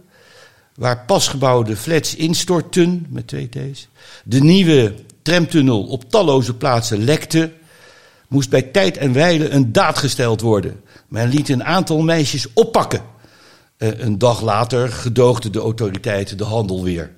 waar 0.76 1.04
pasgebouwde 1.06 1.76
flats 1.76 2.15
instortten, 2.15 3.06
met 3.10 3.28
twee 3.28 3.50
T's, 3.50 3.88
de 4.24 4.39
nieuwe 4.41 4.93
tramtunnel 5.22 5.84
op 5.84 6.10
talloze 6.10 6.54
plaatsen 6.54 7.04
lekte, 7.04 7.52
moest 8.28 8.50
bij 8.50 8.62
tijd 8.62 8.98
en 8.98 9.13
wijle 9.13 9.50
een 9.50 9.72
daad 9.72 9.98
gesteld 9.98 10.41
worden. 10.41 10.82
Men 11.08 11.30
liet 11.30 11.50
een 11.50 11.63
aantal 11.63 12.02
meisjes 12.02 12.48
oppakken. 12.54 13.02
Eh, 13.78 14.00
een 14.00 14.17
dag 14.17 14.41
later 14.41 14.89
gedoogden 14.89 15.52
de 15.52 15.60
autoriteiten 15.60 16.38
de 16.38 16.43
handel 16.43 16.84
weer. 16.84 17.12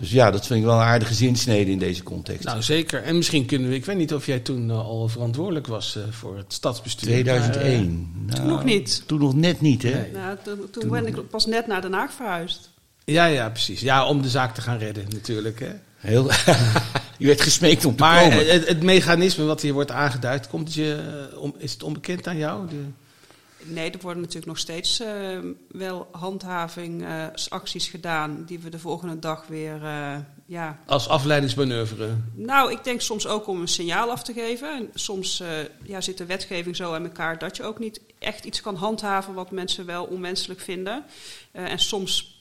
Dus 0.00 0.10
ja, 0.10 0.30
dat 0.30 0.46
vind 0.46 0.58
ik 0.60 0.64
wel 0.66 0.74
een 0.74 0.82
aardige 0.86 1.14
zinsnede 1.14 1.70
in 1.70 1.78
deze 1.78 2.02
context. 2.02 2.44
Nou, 2.44 2.62
zeker. 2.62 3.02
En 3.02 3.16
misschien 3.16 3.46
kunnen 3.46 3.68
we, 3.68 3.74
ik 3.74 3.84
weet 3.84 3.96
niet 3.96 4.14
of 4.14 4.26
jij 4.26 4.38
toen 4.40 4.70
eh, 4.70 4.78
al 4.78 5.08
verantwoordelijk 5.08 5.66
was 5.66 5.96
eh, 5.96 6.02
voor 6.10 6.36
het 6.36 6.52
stadsbestuur. 6.52 7.10
maar, 7.10 7.20
2001. 7.22 8.10
Nou, 8.26 8.38
Toen 8.38 8.46
nog 8.48 8.64
niet. 8.64 9.02
Toen 9.06 9.18
nog 9.18 9.34
net 9.34 9.60
niet, 9.60 9.82
hè? 9.82 9.90
Nee. 9.90 10.10
Nou, 10.12 10.36
toen, 10.44 10.70
toen 10.70 10.88
ben 10.90 11.06
ik 11.06 11.28
pas 11.30 11.46
net 11.46 11.66
naar 11.66 11.80
Den 11.82 11.92
Haag 11.92 12.12
verhuisd. 12.12 12.70
eh, 13.04 13.14
ja, 13.14 13.24
ja, 13.24 13.48
precies. 13.50 13.80
Ja, 13.80 14.06
om 14.06 14.22
de 14.22 14.28
zaak 14.28 14.54
te 14.54 14.60
gaan 14.60 14.78
redden 14.78 15.04
natuurlijk. 15.12 15.60
Hè. 15.60 15.70
Heel, 15.96 16.30
je 17.18 17.26
werd 17.26 17.40
gesmeekt 17.40 17.84
om 17.84 17.96
te 17.96 18.02
Maar 18.02 18.22
komen. 18.22 18.52
het, 18.52 18.68
het 18.68 18.82
mechanisme 18.82 19.44
wat 19.44 19.60
hier 19.62 19.72
wordt 19.72 19.90
aangeduid, 19.90 20.48
komt 20.48 20.64
het 20.66 20.74
je, 20.76 20.98
eh, 21.32 21.38
om, 21.38 21.54
is 21.58 21.72
het 21.72 21.82
onbekend 21.82 22.26
aan 22.26 22.36
jou? 22.36 22.68
De, 22.68 22.76
Nee, 23.64 23.90
er 23.90 24.00
worden 24.00 24.20
natuurlijk 24.20 24.46
nog 24.46 24.58
steeds 24.58 25.00
uh, 25.00 25.38
wel 25.68 26.08
handhavingsacties 26.12 27.86
uh, 27.86 27.90
gedaan 27.90 28.44
die 28.46 28.58
we 28.58 28.68
de 28.68 28.78
volgende 28.78 29.18
dag 29.18 29.46
weer. 29.46 29.82
Uh, 29.82 30.16
ja. 30.46 30.78
Als 30.86 31.08
afleidingsmanoeuvre? 31.08 32.16
Nou, 32.34 32.72
ik 32.72 32.84
denk 32.84 33.00
soms 33.00 33.26
ook 33.26 33.46
om 33.46 33.60
een 33.60 33.68
signaal 33.68 34.10
af 34.10 34.22
te 34.22 34.32
geven. 34.32 34.74
En 34.74 34.90
soms 34.94 35.42
ja, 35.82 36.00
zit 36.00 36.18
de 36.18 36.26
wetgeving 36.26 36.76
zo 36.76 36.94
aan 36.94 37.04
elkaar 37.04 37.38
dat 37.38 37.56
je 37.56 37.62
ook 37.62 37.78
niet 37.78 38.00
echt 38.18 38.44
iets 38.44 38.60
kan 38.60 38.74
handhaven 38.74 39.34
wat 39.34 39.50
mensen 39.50 39.86
wel 39.86 40.04
onwenselijk 40.04 40.60
vinden. 40.60 41.04
en 41.52 41.78
soms 41.78 42.39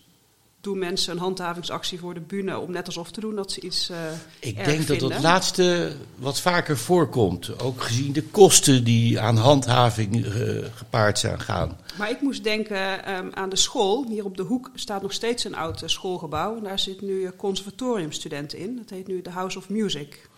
doen 0.62 0.80
mensen 0.80 1.14
een 1.14 1.20
handhavingsactie 1.20 2.00
voor 2.00 2.14
de 2.14 2.20
bühne 2.20 2.60
om 2.60 2.72
net 2.72 2.86
alsof 2.86 3.12
te 3.12 3.20
doen 3.20 3.36
dat 3.36 3.52
ze 3.52 3.62
iets. 3.62 3.90
Uh, 3.90 3.98
Ik 4.40 4.66
denk 4.66 4.88
dat 4.88 5.00
dat 5.00 5.22
laatste 5.22 5.92
wat 6.16 6.42
vaker 6.42 6.78
voorkomt. 6.78 7.60
Ook 7.60 7.82
gezien 7.82 8.12
de 8.14 8.24
kosten 8.24 8.84
die 8.84 9.20
aan 9.20 9.38
handhaving 9.38 10.16
uh, 10.16 10.66
gepaard 10.76 11.20
zijn 11.20 11.40
gaan. 11.40 11.78
Maar 11.98 12.10
ik 12.10 12.22
moest 12.22 12.44
denken 12.44 13.16
um, 13.16 13.30
aan 13.34 13.50
de 13.50 13.56
school. 13.56 14.06
Hier 14.08 14.26
op 14.26 14.38
de 14.38 14.44
hoek 14.44 14.72
staat 14.74 15.02
nog 15.02 15.14
steeds 15.14 15.44
een 15.44 15.56
oud 15.56 15.84
schoolgebouw. 15.86 16.58
En 16.58 16.64
daar 16.64 16.80
zit 16.80 17.02
nu 17.02 17.30
conservatoriumstudenten 17.38 18.58
in. 18.58 18.76
Dat 18.76 18.90
heet 18.90 19.08
nu 19.08 19.22
de 19.22 19.30
House 19.30 19.58
of 19.58 19.70
Music. 19.70 20.29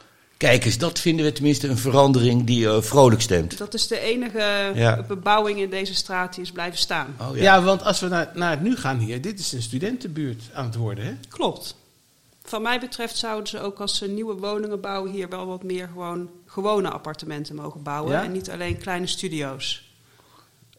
Kijk 0.42 0.66
eens, 0.66 0.78
dat 0.78 1.00
vinden 1.00 1.26
we 1.26 1.32
tenminste 1.32 1.68
een 1.68 1.78
verandering 1.78 2.44
die 2.44 2.64
uh, 2.64 2.82
vrolijk 2.82 3.22
stemt. 3.22 3.58
Dat 3.58 3.74
is 3.74 3.88
de 3.88 4.00
enige 4.00 4.72
ja. 4.76 5.04
bebouwing 5.08 5.60
in 5.60 5.70
deze 5.70 5.94
straat 5.94 6.34
die 6.34 6.44
is 6.44 6.52
blijven 6.52 6.80
staan. 6.80 7.16
Oh, 7.20 7.36
ja. 7.36 7.42
ja. 7.42 7.62
want 7.62 7.84
als 7.84 8.00
we 8.00 8.08
naar, 8.08 8.32
naar 8.34 8.52
het 8.52 8.62
nu 8.62 8.76
gaan 8.76 8.98
hier, 8.98 9.22
dit 9.22 9.40
is 9.40 9.52
een 9.52 9.62
studentenbuurt 9.62 10.44
aan 10.54 10.66
het 10.66 10.76
worden, 10.76 11.06
hè? 11.06 11.14
Klopt. 11.30 11.76
Van 12.44 12.62
mij 12.62 12.80
betreft 12.80 13.18
zouden 13.18 13.48
ze 13.48 13.60
ook 13.60 13.80
als 13.80 13.98
ze 13.98 14.08
nieuwe 14.08 14.36
woningen 14.36 14.82
bouwen 14.82 15.12
hier 15.12 15.30
wel 15.30 15.46
wat 15.46 15.64
meer 15.64 15.90
gewoon 15.94 16.30
gewone 16.46 16.90
appartementen 16.90 17.56
mogen 17.56 17.84
bouwen. 17.84 18.12
Ja? 18.12 18.24
En 18.24 18.32
niet 18.32 18.50
alleen 18.50 18.78
kleine 18.78 19.08
studio's. 19.08 19.91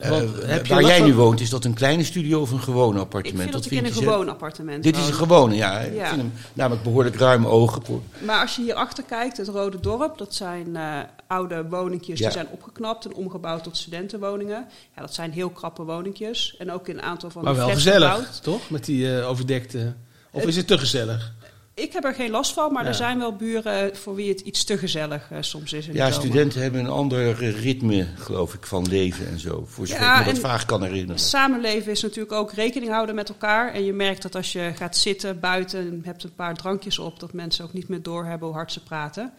Uh, 0.05 0.69
waar 0.69 0.83
jij 0.83 1.01
nu 1.01 1.15
woont, 1.15 1.41
is 1.41 1.51
dat 1.51 1.65
een 1.65 1.75
kleine 1.75 2.05
studio 2.05 2.41
of 2.41 2.51
een 2.51 2.61
gewoon 2.61 2.99
appartement? 2.99 3.27
Ik 3.27 3.41
vind 3.41 3.53
dat, 3.53 3.63
dat 3.63 3.73
ik 3.73 3.79
in 3.79 3.85
een 3.85 3.93
gewoon 3.93 4.29
appartement 4.29 4.83
Dit 4.83 4.97
is 4.97 5.07
een 5.07 5.15
gewone, 5.15 5.55
ja. 5.55 5.79
Ik 5.79 6.07
vind 6.07 6.21
hem 6.21 6.33
namelijk 6.53 6.83
behoorlijk 6.83 7.17
ruime 7.17 7.49
ogen. 7.49 7.83
Maar 8.25 8.41
als 8.41 8.57
je 8.57 8.63
hier 8.63 8.75
achter 8.75 9.05
kijkt, 9.05 9.37
het 9.37 9.49
Rode 9.49 9.81
Dorp, 9.81 10.19
dat 10.19 10.35
zijn 10.35 10.69
uh, 10.69 10.99
oude 11.27 11.69
woningjes 11.69 12.19
die 12.19 12.31
zijn 12.31 12.49
opgeknapt 12.51 13.05
en 13.05 13.15
omgebouwd 13.15 13.63
tot 13.63 13.77
studentenwoningen. 13.77 14.67
Ja, 14.97 15.01
dat 15.01 15.15
zijn 15.15 15.33
heel 15.33 15.51
krappe 15.51 15.83
woningjes. 15.83 16.55
En 16.59 16.73
ook 16.73 16.89
in 16.89 16.97
een 16.97 17.03
aantal 17.03 17.31
van 17.31 17.45
maar 17.45 17.57
wel 17.57 17.69
gezellig, 17.69 18.41
toch? 18.43 18.71
Met 18.71 18.85
die 18.85 19.07
uh, 19.07 19.29
overdekte... 19.29 19.95
Of 20.31 20.47
is 20.47 20.57
het 20.57 20.67
te 20.67 20.79
gezellig? 20.79 21.33
Ik 21.75 21.93
heb 21.93 22.05
er 22.05 22.15
geen 22.15 22.31
last 22.31 22.53
van, 22.53 22.73
maar 22.73 22.87
er 22.87 22.95
zijn 22.95 23.19
wel 23.19 23.37
buren 23.37 23.97
voor 23.97 24.15
wie 24.15 24.29
het 24.29 24.41
iets 24.41 24.65
te 24.65 24.79
gezellig 24.79 25.29
uh, 25.33 25.39
soms 25.41 25.73
is. 25.73 25.87
ja, 25.93 26.11
studenten 26.11 26.63
hebben 26.63 26.81
een 26.81 26.91
ander 26.91 27.35
ritme, 27.35 28.07
geloof 28.17 28.55
ik, 28.55 28.67
van 28.67 28.89
leven 28.89 29.29
en 29.29 29.39
zo. 29.39 29.65
Voor 29.69 29.87
zover 29.87 30.03
ja, 30.03 30.21
ik 30.21 30.27
me 30.27 30.33
dat 30.33 30.41
vaag 30.41 30.65
kan 30.65 30.83
herinneren. 30.83 31.19
Samenleven 31.19 31.93
is 31.93 32.03
natuurlijk 32.03 32.33
ook 32.33 32.53
rekening 32.53 32.91
houden 32.91 33.15
met 33.15 33.29
elkaar. 33.29 33.73
En 33.73 33.85
je 33.85 33.93
merkt 33.93 34.23
dat 34.23 34.35
als 34.35 34.53
je 34.53 34.73
gaat 34.75 34.97
zitten 34.97 35.41
buiten 35.41 35.79
en 35.79 36.01
hebt 36.05 36.25
een 36.25 36.35
paar 36.35 36.55
drankjes 36.55 36.99
op, 36.99 37.21
dat 37.21 37.33
mensen 37.33 37.65
ook 37.65 37.73
niet 37.73 37.89
meer 37.89 38.03
doorhebben 38.03 38.49
hoe 38.49 38.57
hard 38.57 38.73
ze 38.73 38.83
praten. 38.83 39.33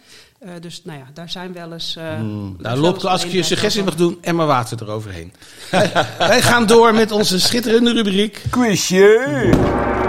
Uh, 0.43 0.49
dus 0.61 0.81
nou 0.83 0.99
ja, 0.99 1.05
daar 1.13 1.29
zijn 1.29 1.53
wel 1.53 1.73
eens. 1.73 1.95
Uh, 1.97 2.15
hmm. 2.15 2.55
Nou, 2.59 2.79
Lopke, 2.79 3.09
als 3.09 3.25
ik 3.25 3.31
je 3.31 3.43
suggestie 3.43 3.83
mag 3.83 3.95
doen, 3.95 4.17
en 4.21 4.35
maar 4.35 4.47
water 4.47 4.81
eroverheen. 4.81 5.33
Wij 6.17 6.41
gaan 6.41 6.65
door 6.65 6.93
met 6.93 7.11
onze 7.11 7.39
schitterende 7.39 7.93
rubriek. 7.93 8.41
Quizje! 8.49 10.01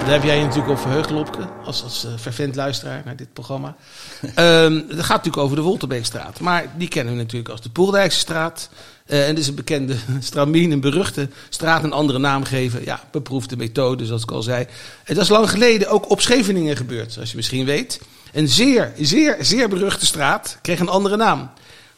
Daar 0.00 0.18
heb 0.18 0.22
jij 0.22 0.36
je 0.36 0.42
natuurlijk 0.44 0.70
op 0.70 0.78
verheugd, 0.78 1.10
Lopke, 1.10 1.48
als, 1.64 1.82
als 1.82 2.04
uh, 2.04 2.10
fervent 2.18 2.54
luisteraar 2.56 3.02
naar 3.04 3.16
dit 3.16 3.32
programma. 3.32 3.76
um, 4.22 4.86
dat 4.88 5.04
gaat 5.04 5.16
natuurlijk 5.16 5.36
over 5.36 5.56
de 5.56 5.62
Wolterbeekstraat. 5.62 6.40
Maar 6.40 6.66
die 6.76 6.88
kennen 6.88 7.14
we 7.14 7.20
natuurlijk 7.20 7.50
als 7.50 7.60
de 7.60 7.70
Poeldijkstraat. 7.70 8.70
Uh, 9.06 9.28
en 9.28 9.34
dit 9.34 9.42
is 9.42 9.48
een 9.48 9.54
bekende 9.54 9.96
stramien, 10.20 10.70
een 10.70 10.80
beruchte 10.80 11.28
straat 11.48 11.84
een 11.84 11.92
andere 11.92 12.18
naam 12.18 12.44
geven. 12.44 12.84
Ja, 12.84 13.00
beproefde 13.10 13.56
methode, 13.56 14.06
zoals 14.06 14.22
ik 14.22 14.30
al 14.30 14.42
zei. 14.42 14.66
Dat 15.04 15.16
is 15.16 15.28
lang 15.28 15.50
geleden 15.50 15.88
ook 15.88 16.10
op 16.10 16.20
Scheveningen 16.20 16.76
gebeurd, 16.76 17.12
zoals 17.12 17.30
je 17.30 17.36
misschien 17.36 17.64
weet. 17.64 18.00
Een 18.32 18.48
zeer, 18.48 18.92
zeer, 18.98 19.36
zeer 19.40 19.68
beruchte 19.68 20.06
straat 20.06 20.58
kreeg 20.62 20.80
een 20.80 20.88
andere 20.88 21.16
naam. 21.16 21.50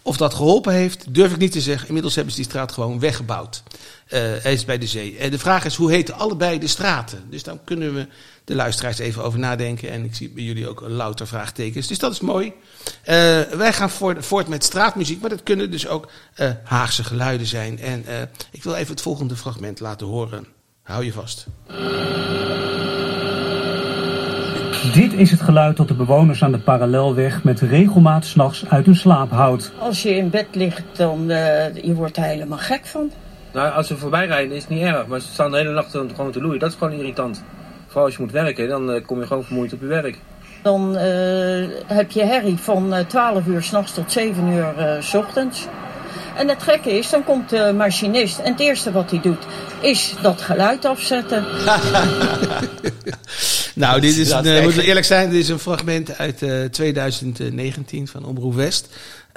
Of 0.03 0.17
dat 0.17 0.35
geholpen 0.35 0.73
heeft, 0.73 1.15
durf 1.15 1.33
ik 1.33 1.39
niet 1.39 1.53
te 1.53 1.61
zeggen. 1.61 1.87
Inmiddels 1.87 2.15
hebben 2.15 2.33
ze 2.33 2.41
die 2.41 2.49
straat 2.49 2.73
gewoon 2.73 3.01
weggebouwd. 3.01 3.63
Uh, 4.13 4.19
hij 4.19 4.53
is 4.53 4.65
bij 4.65 4.79
de 4.79 4.87
zee. 4.87 5.17
En 5.17 5.31
de 5.31 5.39
vraag 5.39 5.65
is, 5.65 5.75
hoe 5.75 5.91
heten 5.91 6.15
allebei 6.15 6.59
de 6.59 6.67
straten? 6.67 7.25
Dus 7.31 7.43
dan 7.43 7.61
kunnen 7.65 7.95
we 7.95 8.07
de 8.45 8.55
luisteraars 8.55 8.99
even 8.99 9.25
over 9.25 9.39
nadenken. 9.39 9.91
En 9.91 10.05
ik 10.05 10.15
zie 10.15 10.31
bij 10.31 10.43
jullie 10.43 10.69
ook 10.69 10.81
een 10.81 10.93
louter 10.93 11.27
vraagtekens. 11.27 11.87
Dus 11.87 11.99
dat 11.99 12.13
is 12.13 12.21
mooi. 12.21 12.47
Uh, 12.47 12.55
wij 13.41 13.73
gaan 13.73 13.91
voort, 13.91 14.27
voort, 14.27 14.49
met 14.49 14.65
straatmuziek, 14.65 15.21
maar 15.21 15.31
dat 15.31 15.43
kunnen 15.43 15.71
dus 15.71 15.89
ook 15.89 16.11
uh, 16.37 16.51
Haagse 16.65 17.05
geluiden 17.05 17.47
zijn. 17.47 17.79
En 17.79 18.05
ik 18.51 18.63
wil 18.63 18.75
even 18.75 18.91
het 18.91 19.03
volgende 19.03 19.37
fragment 19.37 19.81
laten 19.81 20.07
horen. 20.07 20.47
Hou 20.83 21.05
je 21.05 21.13
vast. 21.13 21.47
Dit 24.93 25.13
is 25.13 25.31
het 25.31 25.41
geluid 25.41 25.77
dat 25.77 25.89
de 25.89 25.95
bewoners 25.95 26.43
aan 26.43 26.53
de 26.53 26.59
parallelweg 26.59 27.45
met 27.45 27.61
regelmaat 27.61 28.25
s'nachts 28.25 28.65
uit 28.69 28.87
hun 28.87 28.97
slaap 28.97 29.31
houdt. 29.31 29.73
Als 29.79 30.03
je 30.03 30.17
in 30.17 30.31
bed 30.31 30.47
ligt, 30.53 30.83
dan 30.93 31.31
uh, 31.31 31.75
je 31.75 31.95
wordt 31.95 32.17
er 32.17 32.23
helemaal 32.23 32.59
gek 32.59 32.87
van. 32.87 33.11
Nou, 33.53 33.73
als 33.73 33.87
ze 33.87 33.97
voorbij 33.97 34.27
rijden 34.27 34.57
is 34.57 34.63
het 34.63 34.71
niet 34.71 34.83
erg, 34.83 35.07
maar 35.07 35.21
ze 35.21 35.29
staan 35.33 35.51
de 35.51 35.57
hele 35.57 35.73
nacht 35.73 35.91
gewoon 35.91 36.33
te 36.33 36.41
loeien. 36.41 36.59
Dat 36.59 36.71
is 36.71 36.77
gewoon 36.79 36.93
irritant. 36.93 37.43
Vooral 37.87 38.05
als 38.05 38.17
je 38.17 38.23
moet 38.23 38.33
werken, 38.33 38.69
dan 38.69 38.95
uh, 38.95 39.07
kom 39.07 39.21
je 39.21 39.27
gewoon 39.27 39.45
vermoeid 39.45 39.73
op 39.73 39.81
je 39.81 39.87
werk. 39.87 40.19
Dan 40.63 40.95
uh, 40.95 41.69
heb 41.87 42.11
je 42.11 42.25
herrie 42.25 42.57
van 42.57 42.95
12 43.09 43.47
uur 43.47 43.63
s'nachts 43.63 43.95
tot 43.95 44.13
7 44.13 44.47
uur 44.47 44.97
s 45.01 45.15
ochtends. 45.15 45.67
En 46.37 46.49
het 46.49 46.63
gekke 46.63 46.99
is, 46.99 47.11
dan 47.11 47.25
komt 47.25 47.51
de 47.51 47.73
machinist 47.77 48.39
en 48.39 48.53
het 48.53 48.61
eerste 48.61 48.93
wat 48.93 49.11
hij 49.11 49.21
doet 49.21 49.47
is 49.83 50.15
dat 50.23 50.41
geluid 50.41 50.85
afzetten. 50.85 51.45
nou, 53.75 54.01
dit 54.01 54.17
is, 54.17 54.31
een, 54.31 54.63
moet 54.63 54.77
eerlijk 54.77 55.07
zijn, 55.07 55.31
dit 55.31 55.39
is 55.39 55.49
een 55.49 55.59
fragment 55.59 56.19
uit 56.19 56.43
uh, 56.43 56.65
2019 56.65 58.09
van 58.09 58.25
Omroep 58.25 58.55
West. 58.55 58.89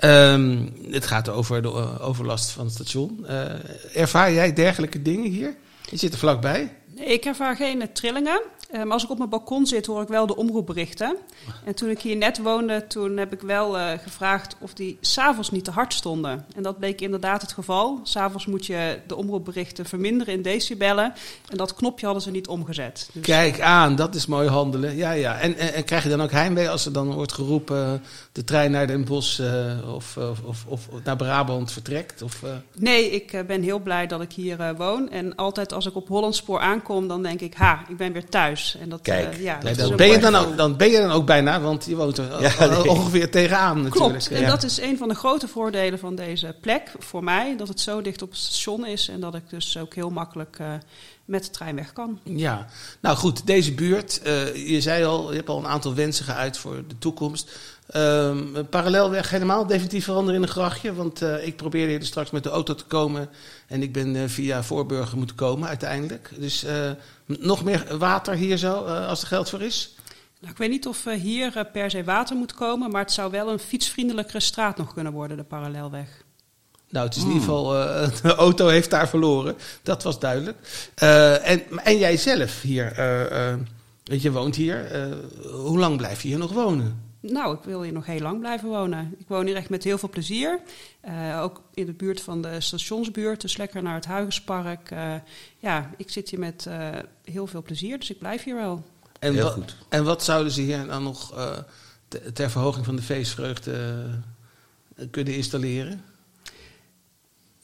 Um, 0.03 0.73
het 0.91 1.05
gaat 1.05 1.29
over 1.29 1.61
de 1.61 1.99
overlast 1.99 2.49
van 2.49 2.65
het 2.65 2.73
station. 2.73 3.25
Uh, 3.29 3.51
ervaar 3.93 4.31
jij 4.31 4.53
dergelijke 4.53 5.01
dingen 5.01 5.31
hier? 5.31 5.55
Je 5.89 5.97
zit 5.97 6.13
er 6.13 6.19
vlakbij. 6.19 6.73
Ik 6.95 7.25
ervaar 7.25 7.55
geen 7.55 7.89
trillingen. 7.93 8.41
Um, 8.81 8.91
als 8.91 9.03
ik 9.03 9.09
op 9.09 9.17
mijn 9.17 9.29
balkon 9.29 9.65
zit, 9.65 9.85
hoor 9.85 10.01
ik 10.01 10.07
wel 10.07 10.27
de 10.27 10.35
omroepberichten. 10.35 11.17
En 11.65 11.75
toen 11.75 11.89
ik 11.89 12.01
hier 12.01 12.15
net 12.15 12.37
woonde, 12.37 12.87
toen 12.87 13.17
heb 13.17 13.33
ik 13.33 13.41
wel 13.41 13.77
uh, 13.77 13.89
gevraagd 14.03 14.55
of 14.59 14.73
die 14.73 14.97
s'avonds 15.01 15.51
niet 15.51 15.63
te 15.63 15.71
hard 15.71 15.93
stonden. 15.93 16.45
En 16.55 16.63
dat 16.63 16.77
bleek 16.77 17.01
inderdaad 17.01 17.41
het 17.41 17.53
geval. 17.53 17.99
S'avonds 18.03 18.45
moet 18.45 18.65
je 18.65 18.99
de 19.07 19.15
omroepberichten 19.15 19.85
verminderen 19.85 20.33
in 20.33 20.41
decibellen. 20.41 21.13
En 21.49 21.57
dat 21.57 21.73
knopje 21.73 22.05
hadden 22.05 22.23
ze 22.23 22.31
niet 22.31 22.47
omgezet. 22.47 23.09
Dus... 23.13 23.23
Kijk 23.23 23.61
aan, 23.61 23.95
dat 23.95 24.15
is 24.15 24.25
mooi 24.25 24.47
handelen. 24.47 24.95
Ja, 24.95 25.11
ja. 25.11 25.39
En, 25.39 25.57
en, 25.57 25.73
en, 25.73 25.83
krijg 25.83 26.03
je 26.03 26.09
dan 26.09 26.21
ook 26.21 26.31
heimwee 26.31 26.69
als 26.69 26.85
er 26.85 26.93
dan 26.93 27.13
wordt 27.13 27.33
geroepen... 27.33 28.03
de 28.31 28.43
trein 28.43 28.71
naar 28.71 28.87
Den 28.87 29.05
Bosch 29.05 29.39
uh, 29.39 29.93
of, 29.93 30.17
of, 30.45 30.65
of, 30.67 30.87
naar 31.03 31.15
Brabant 31.15 31.71
vertrekt? 31.71 32.21
Of, 32.21 32.41
uh... 32.43 32.49
Nee, 32.77 33.11
ik 33.11 33.43
ben 33.47 33.61
heel 33.61 33.79
blij 33.79 34.07
dat 34.07 34.21
ik 34.21 34.31
hier 34.31 34.75
woon. 34.77 35.09
En 35.09 35.35
altijd 35.35 35.73
als 35.73 35.85
ik 35.85 35.95
op 35.95 36.07
Hollandspoor 36.07 36.59
aankom, 36.59 37.07
dan 37.07 37.23
denk 37.23 37.41
ik... 37.41 37.53
ha, 37.53 37.83
ik 37.89 37.97
ben 37.97 38.13
weer 38.13 38.29
thuis. 38.29 38.64
En 38.79 38.89
dat, 38.89 39.01
Kijk, 39.01 39.35
uh, 39.35 39.43
ja, 39.43 39.59
dat 39.59 39.77
dan, 39.77 39.95
ben 39.95 40.07
je 40.07 40.17
dan, 40.17 40.35
ook, 40.35 40.57
dan 40.57 40.77
ben 40.77 40.89
je 40.89 40.97
dan 40.97 41.11
ook 41.11 41.25
bijna, 41.25 41.61
want 41.61 41.85
je 41.85 41.95
woont 41.95 42.17
er 42.17 42.41
ja, 42.59 42.65
nee. 42.65 42.89
ongeveer 42.89 43.31
tegenaan 43.31 43.81
natuurlijk. 43.81 44.19
Klopt, 44.19 44.31
en 44.31 44.45
dat 44.45 44.63
is 44.63 44.81
een 44.81 44.97
van 44.97 45.07
de 45.07 45.15
grote 45.15 45.47
voordelen 45.47 45.99
van 45.99 46.15
deze 46.15 46.55
plek 46.61 46.91
voor 46.99 47.23
mij. 47.23 47.57
Dat 47.57 47.67
het 47.67 47.79
zo 47.79 48.01
dicht 48.01 48.21
op 48.21 48.29
het 48.29 48.39
station 48.39 48.85
is 48.85 49.09
en 49.09 49.19
dat 49.19 49.35
ik 49.35 49.49
dus 49.49 49.77
ook 49.77 49.93
heel 49.93 50.09
makkelijk 50.09 50.57
uh, 50.61 50.67
met 51.25 51.43
de 51.43 51.49
trein 51.49 51.75
weg 51.75 51.93
kan. 51.93 52.19
Ja, 52.23 52.67
nou 52.99 53.17
goed, 53.17 53.47
deze 53.47 53.73
buurt, 53.73 54.21
uh, 54.25 54.69
je 54.69 54.81
zei 54.81 55.03
al, 55.03 55.29
je 55.29 55.35
hebt 55.35 55.49
al 55.49 55.57
een 55.57 55.67
aantal 55.67 55.93
wensen 55.93 56.25
geuit 56.25 56.57
voor 56.57 56.83
de 56.87 56.97
toekomst. 56.97 57.59
Um, 57.95 58.67
parallelweg 58.69 59.29
helemaal 59.29 59.65
definitief 59.65 60.03
veranderen 60.03 60.35
in 60.35 60.41
een 60.41 60.53
grachtje. 60.53 60.93
Want 60.93 61.21
uh, 61.21 61.47
ik 61.47 61.55
probeerde 61.55 61.91
hier 61.91 62.03
straks 62.03 62.31
met 62.31 62.43
de 62.43 62.49
auto 62.49 62.75
te 62.75 62.83
komen. 62.83 63.29
En 63.67 63.81
ik 63.81 63.93
ben 63.93 64.15
uh, 64.15 64.23
via 64.25 64.63
Voorburger 64.63 65.17
moeten 65.17 65.35
komen 65.35 65.67
uiteindelijk. 65.67 66.31
Dus 66.37 66.65
nog 67.25 67.63
meer 67.63 67.97
water 67.97 68.33
hier 68.33 68.57
zo, 68.57 68.73
als 68.83 69.21
er 69.21 69.27
geld 69.27 69.49
voor 69.49 69.61
is? 69.61 69.95
Nou, 70.39 70.51
ik 70.51 70.57
weet 70.57 70.69
niet 70.69 70.87
of 70.87 71.03
hier 71.03 71.67
per 71.73 71.91
se 71.91 72.03
water 72.03 72.35
moet 72.35 72.53
komen. 72.53 72.91
Maar 72.91 73.01
het 73.01 73.11
zou 73.11 73.31
wel 73.31 73.49
een 73.49 73.59
fietsvriendelijkere 73.59 74.39
straat 74.39 74.77
nog 74.77 74.93
kunnen 74.93 75.13
worden, 75.13 75.37
de 75.37 75.43
parallelweg. 75.43 76.24
Nou, 76.89 77.05
het 77.05 77.15
is 77.15 77.21
in 77.21 77.27
ieder 77.27 77.43
geval, 77.43 77.69
de 78.21 78.35
auto 78.35 78.67
heeft 78.67 78.89
daar 78.89 79.09
verloren. 79.09 79.55
Dat 79.83 80.03
was 80.03 80.19
duidelijk. 80.19 80.57
en, 81.43 81.61
en 81.83 81.97
jij 81.97 82.17
zelf 82.17 82.61
hier, 82.61 82.93
weet 84.03 84.21
je, 84.21 84.31
woont 84.31 84.55
hier. 84.55 85.07
hoe 85.51 85.79
lang 85.79 85.97
blijf 85.97 86.21
je 86.21 86.27
hier 86.27 86.37
nog 86.37 86.51
wonen? 86.51 87.05
Nou, 87.31 87.55
ik 87.55 87.63
wil 87.63 87.81
hier 87.81 87.93
nog 87.93 88.05
heel 88.05 88.19
lang 88.19 88.39
blijven 88.39 88.69
wonen. 88.69 89.15
Ik 89.17 89.27
woon 89.27 89.45
hier 89.45 89.55
echt 89.55 89.69
met 89.69 89.83
heel 89.83 89.97
veel 89.97 90.09
plezier. 90.09 90.59
Uh, 91.07 91.41
ook 91.41 91.61
in 91.73 91.85
de 91.85 91.93
buurt 91.93 92.21
van 92.21 92.41
de 92.41 92.61
stationsbuurt, 92.61 93.41
dus 93.41 93.57
lekker 93.57 93.83
naar 93.83 93.95
het 93.95 94.05
Huigenspark. 94.05 94.91
Uh, 94.91 95.13
ja, 95.57 95.91
ik 95.97 96.09
zit 96.09 96.29
hier 96.29 96.39
met 96.39 96.65
uh, 96.67 96.89
heel 97.23 97.47
veel 97.47 97.61
plezier, 97.61 97.99
dus 97.99 98.09
ik 98.09 98.19
blijf 98.19 98.43
hier 98.43 98.55
wel. 98.55 98.83
En, 99.19 99.33
heel 99.33 99.49
goed. 99.49 99.75
en 99.89 100.03
wat 100.03 100.23
zouden 100.23 100.51
ze 100.51 100.61
hier 100.61 100.85
dan 100.85 101.03
nog 101.03 101.33
ter 102.33 102.49
verhoging 102.49 102.85
van 102.85 102.95
de 102.95 103.01
feestvreugde 103.01 104.05
kunnen 105.11 105.35
installeren? 105.35 106.03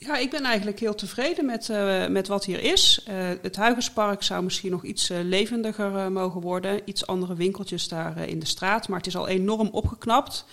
Ja, 0.05 0.17
ik 0.17 0.29
ben 0.29 0.43
eigenlijk 0.43 0.79
heel 0.79 0.95
tevreden 0.95 1.45
met, 1.45 1.69
uh, 1.69 2.07
met 2.07 2.27
wat 2.27 2.45
hier 2.45 2.63
is. 2.63 3.05
Uh, 3.09 3.15
het 3.41 3.55
Huigenspark 3.55 4.23
zou 4.23 4.43
misschien 4.43 4.71
nog 4.71 4.83
iets 4.83 5.09
uh, 5.09 5.17
levendiger 5.23 6.11
mogen 6.11 6.41
worden. 6.41 6.81
Iets 6.85 7.07
andere 7.07 7.35
winkeltjes 7.35 7.87
daar 7.87 8.27
in 8.27 8.39
de 8.39 8.45
straat. 8.45 8.87
Maar 8.87 8.97
het 8.97 9.07
is 9.07 9.15
al 9.15 9.27
enorm 9.27 9.67
opgeknapt. 9.67 10.45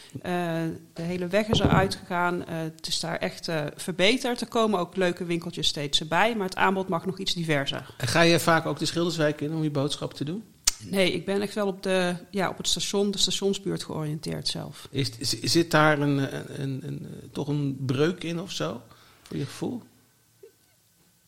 de 0.92 1.02
hele 1.02 1.26
weg 1.26 1.48
is 1.48 1.58
eruit 1.58 1.94
gegaan. 1.94 2.44
het 2.48 2.86
is 2.86 3.00
daar 3.00 3.16
echt 3.16 3.48
verbeterd. 3.76 4.40
Er 4.40 4.48
komen 4.48 4.78
ook 4.78 4.96
leuke 4.96 5.24
winkeltjes 5.24 5.66
steeds 5.66 6.08
bij. 6.08 6.36
Maar 6.36 6.46
het 6.46 6.56
aanbod 6.56 6.88
mag 6.88 7.06
nog 7.06 7.18
iets 7.18 7.34
diverser. 7.34 7.94
En 7.96 8.08
ga 8.08 8.20
je 8.20 8.40
vaak 8.40 8.66
ook 8.66 8.78
de 8.78 8.86
Schilderswijk 8.86 9.40
in 9.40 9.54
om 9.54 9.62
je 9.62 9.70
boodschap 9.70 10.14
te 10.14 10.24
doen? 10.24 10.42
Nee, 10.82 11.12
ik 11.12 11.24
ben 11.24 11.42
echt 11.42 11.54
wel 11.54 11.66
op, 11.66 11.82
de, 11.82 12.14
ja, 12.30 12.48
op 12.48 12.56
het 12.56 12.68
station, 12.68 13.10
de 13.10 13.18
stationsbuurt 13.18 13.84
georiënteerd 13.84 14.48
zelf. 14.48 14.88
Is, 14.90 15.10
zit 15.42 15.70
daar 15.70 16.00
een, 16.00 16.18
een, 16.18 16.62
een, 16.62 16.82
een, 16.86 17.06
toch 17.32 17.48
een 17.48 17.76
breuk 17.86 18.24
in 18.24 18.40
of 18.40 18.50
zo? 18.50 18.80
Voor 19.28 19.36
je 19.36 19.44
gevoel? 19.44 19.82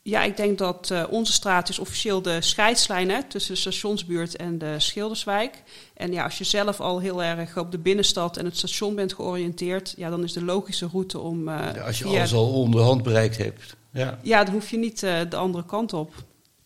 Ja, 0.03 0.23
ik 0.23 0.37
denk 0.37 0.59
dat 0.59 0.89
uh, 0.93 1.05
onze 1.11 1.33
straat 1.33 1.69
is 1.69 1.79
officieel 1.79 2.23
de 2.23 2.41
scheidslijn 2.41 3.11
hè, 3.11 3.23
tussen 3.23 3.55
de 3.55 3.61
stationsbuurt 3.61 4.37
en 4.37 4.59
de 4.59 4.75
Schilderswijk. 4.79 5.63
En 5.95 6.13
ja, 6.13 6.25
als 6.25 6.39
je 6.39 6.45
zelf 6.45 6.81
al 6.81 7.01
heel 7.01 7.23
erg 7.23 7.59
op 7.59 7.71
de 7.71 7.79
binnenstad 7.79 8.37
en 8.37 8.45
het 8.45 8.57
station 8.57 8.95
bent 8.95 9.13
georiënteerd, 9.13 9.95
ja, 9.97 10.11
dan 10.11 10.25
is 10.25 10.33
de 10.33 10.45
logische 10.45 10.89
route 10.93 11.19
om. 11.19 11.49
Uh, 11.49 11.59
ja, 11.75 11.81
als 11.81 11.99
je 11.99 12.05
alles 12.05 12.35
al 12.35 12.53
onderhand 12.53 13.03
bereikt 13.03 13.37
hebt. 13.37 13.77
Ja, 13.93 14.19
ja 14.23 14.45
dan 14.45 14.55
hoef 14.55 14.71
je 14.71 14.79
niet 14.79 15.03
uh, 15.03 15.21
de 15.29 15.37
andere 15.37 15.65
kant 15.65 15.93
op. 15.93 16.15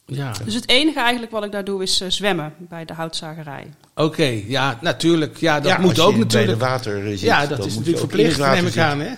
Ja. 0.06 0.32
Dus 0.44 0.54
het 0.54 0.68
enige 0.68 1.00
eigenlijk 1.00 1.32
wat 1.32 1.44
ik 1.44 1.52
daar 1.52 1.64
doe 1.64 1.82
is 1.82 2.00
uh, 2.00 2.10
zwemmen 2.10 2.54
bij 2.58 2.84
de 2.84 2.92
houtzagerij. 2.92 3.66
Oké, 3.94 4.02
okay, 4.02 4.44
ja, 4.48 4.78
natuurlijk. 4.80 5.36
Ja, 5.36 5.60
dat 5.60 5.72
ja, 5.72 5.78
moet 5.78 6.00
ook 6.00 6.16
natuurlijk. 6.16 6.58
Bij 6.58 6.68
de 6.68 6.72
water 6.72 7.08
zit, 7.08 7.20
ja, 7.20 7.46
dat 7.46 7.66
is 7.66 7.74
natuurlijk 7.74 7.98
verplicht, 7.98 8.38
neem 8.38 8.66
ik 8.66 8.78
aan. 8.78 9.00
Hè? 9.00 9.12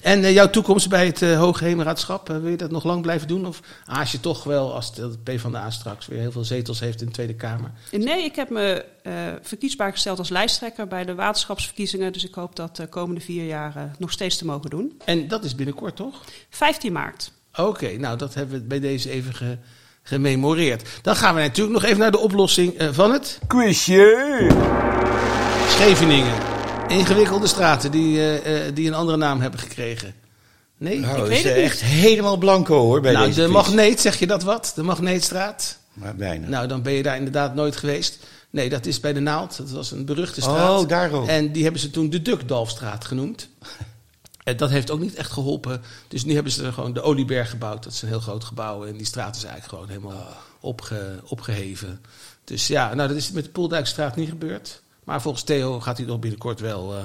En 0.00 0.20
uh, 0.20 0.32
jouw 0.32 0.50
toekomst 0.50 0.88
bij 0.88 1.06
het 1.06 1.22
uh, 1.22 1.38
Hoge 1.38 1.64
Heemraadschap, 1.64 2.28
wil 2.28 2.48
je 2.48 2.56
dat 2.56 2.70
nog 2.70 2.84
lang 2.84 3.02
blijven 3.02 3.28
doen? 3.28 3.46
Of 3.46 3.60
aas 3.84 4.12
je 4.12 4.20
toch 4.20 4.44
wel, 4.44 4.74
als 4.74 4.94
de 4.94 5.18
PvdA 5.22 5.70
straks 5.70 6.06
weer 6.06 6.18
heel 6.18 6.32
veel 6.32 6.44
zetels 6.44 6.80
heeft 6.80 7.00
in 7.00 7.06
de 7.06 7.12
Tweede 7.12 7.34
Kamer? 7.34 7.70
Nee, 7.90 8.24
ik 8.24 8.36
heb 8.36 8.50
me 8.50 8.84
verkiesbaar 9.42 9.92
gesteld 9.92 10.18
als 10.18 10.28
lijsttrekker 10.28 10.86
bij 10.86 11.04
de 11.04 11.14
waterschapsverkiezingen. 11.14 12.12
Dus 12.12 12.24
ik 12.24 12.34
hoop 12.34 12.56
dat 12.56 12.76
de 12.76 12.86
komende 12.86 13.20
vier 13.20 13.46
jaar 13.46 13.94
nog 13.98 14.12
steeds 14.12 14.36
te 14.36 14.44
mogen 14.44 14.70
doen. 14.70 15.00
En 15.04 15.28
dat 15.28 15.44
is 15.44 15.54
binnenkort, 15.54 15.96
toch? 15.96 16.20
15 16.50 16.92
maart. 16.92 17.32
Oké, 17.56 17.96
nou 17.96 18.18
dat 18.18 18.34
hebben 18.34 18.60
we 18.60 18.66
bij 18.66 18.80
deze 18.80 19.10
even 19.10 19.34
ge 19.34 19.58
gememoreerd. 20.02 20.88
Dan 21.02 21.16
gaan 21.16 21.34
we 21.34 21.40
natuurlijk 21.40 21.74
nog 21.74 21.84
even 21.84 21.98
naar 21.98 22.10
de 22.10 22.18
oplossing 22.18 22.80
uh, 22.80 22.88
van 22.92 23.12
het... 23.12 23.38
Quizje! 23.46 24.48
Scheveningen. 25.68 26.51
Ingewikkelde 26.92 27.46
straten 27.46 27.90
die, 27.90 28.16
uh, 28.16 28.66
uh, 28.66 28.74
die 28.74 28.86
een 28.86 28.94
andere 28.94 29.18
naam 29.18 29.40
hebben 29.40 29.60
gekregen. 29.60 30.14
Nee, 30.76 30.98
nou, 30.98 31.18
ik 31.18 31.26
weet 31.26 31.44
het 31.44 31.56
echt 31.56 31.80
helemaal 31.80 32.36
blanco 32.36 32.80
hoor 32.80 33.00
bij 33.00 33.12
nou, 33.12 33.26
deze 33.26 33.40
de 33.40 33.44
quiz. 33.44 33.54
Magneet, 33.54 34.00
zeg 34.00 34.18
je 34.18 34.26
dat 34.26 34.42
wat? 34.42 34.72
De 34.74 34.82
Magneetstraat? 34.82 35.78
Maar 35.92 36.16
bijna. 36.16 36.48
Nou, 36.48 36.66
dan 36.66 36.82
ben 36.82 36.92
je 36.92 37.02
daar 37.02 37.16
inderdaad 37.16 37.54
nooit 37.54 37.76
geweest. 37.76 38.18
Nee, 38.50 38.68
dat 38.68 38.86
is 38.86 39.00
bij 39.00 39.12
de 39.12 39.20
Naald. 39.20 39.56
Dat 39.56 39.70
was 39.70 39.90
een 39.90 40.04
beruchte 40.04 40.40
straat. 40.40 40.80
Oh, 40.80 40.88
daarom. 40.88 41.28
En 41.28 41.52
die 41.52 41.62
hebben 41.62 41.80
ze 41.80 41.90
toen 41.90 42.10
de 42.10 42.22
Dukdalfstraat 42.22 43.04
genoemd. 43.04 43.48
En 44.42 44.56
dat 44.56 44.70
heeft 44.70 44.90
ook 44.90 45.00
niet 45.00 45.14
echt 45.14 45.30
geholpen. 45.30 45.82
Dus 46.08 46.24
nu 46.24 46.34
hebben 46.34 46.52
ze 46.52 46.72
gewoon 46.72 46.92
de 46.92 47.02
Olieberg 47.02 47.50
gebouwd. 47.50 47.82
Dat 47.82 47.92
is 47.92 48.02
een 48.02 48.08
heel 48.08 48.20
groot 48.20 48.44
gebouw. 48.44 48.84
En 48.84 48.96
die 48.96 49.06
straat 49.06 49.36
is 49.36 49.44
eigenlijk 49.44 49.74
gewoon 49.74 49.88
helemaal 49.88 50.36
opge, 50.60 51.20
opgeheven. 51.24 52.00
Dus 52.44 52.66
ja, 52.66 52.94
nou 52.94 53.08
dat 53.08 53.16
is 53.16 53.30
met 53.30 53.44
de 53.44 53.50
Poeldijkstraat 53.50 54.16
niet 54.16 54.28
gebeurd. 54.28 54.82
Maar 55.04 55.22
volgens 55.22 55.42
Theo 55.44 55.80
gaat 55.80 55.96
hij 55.96 56.06
nog 56.06 56.18
binnenkort 56.18 56.60
wel 56.60 56.94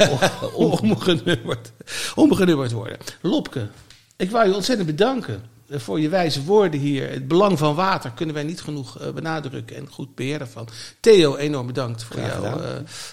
uh, 0.00 0.54
omgenummerd, 0.54 1.72
omgenummerd 2.14 2.72
worden. 2.72 2.98
Lopke, 3.20 3.68
ik 4.16 4.30
wou 4.30 4.48
je 4.48 4.54
ontzettend 4.54 4.86
bedanken 4.86 5.42
voor 5.70 6.00
je 6.00 6.08
wijze 6.08 6.44
woorden 6.44 6.80
hier. 6.80 7.10
Het 7.10 7.28
belang 7.28 7.58
van 7.58 7.74
water 7.74 8.10
kunnen 8.10 8.34
wij 8.34 8.44
niet 8.44 8.60
genoeg 8.60 9.00
uh, 9.00 9.10
benadrukken 9.10 9.76
en 9.76 9.88
goed 9.90 10.14
beheren 10.14 10.48
van. 10.48 10.68
Theo, 11.00 11.36
enorm 11.36 11.66
bedankt 11.66 12.02
voor 12.02 12.20
jouw 12.20 12.60
uh, 12.60 12.68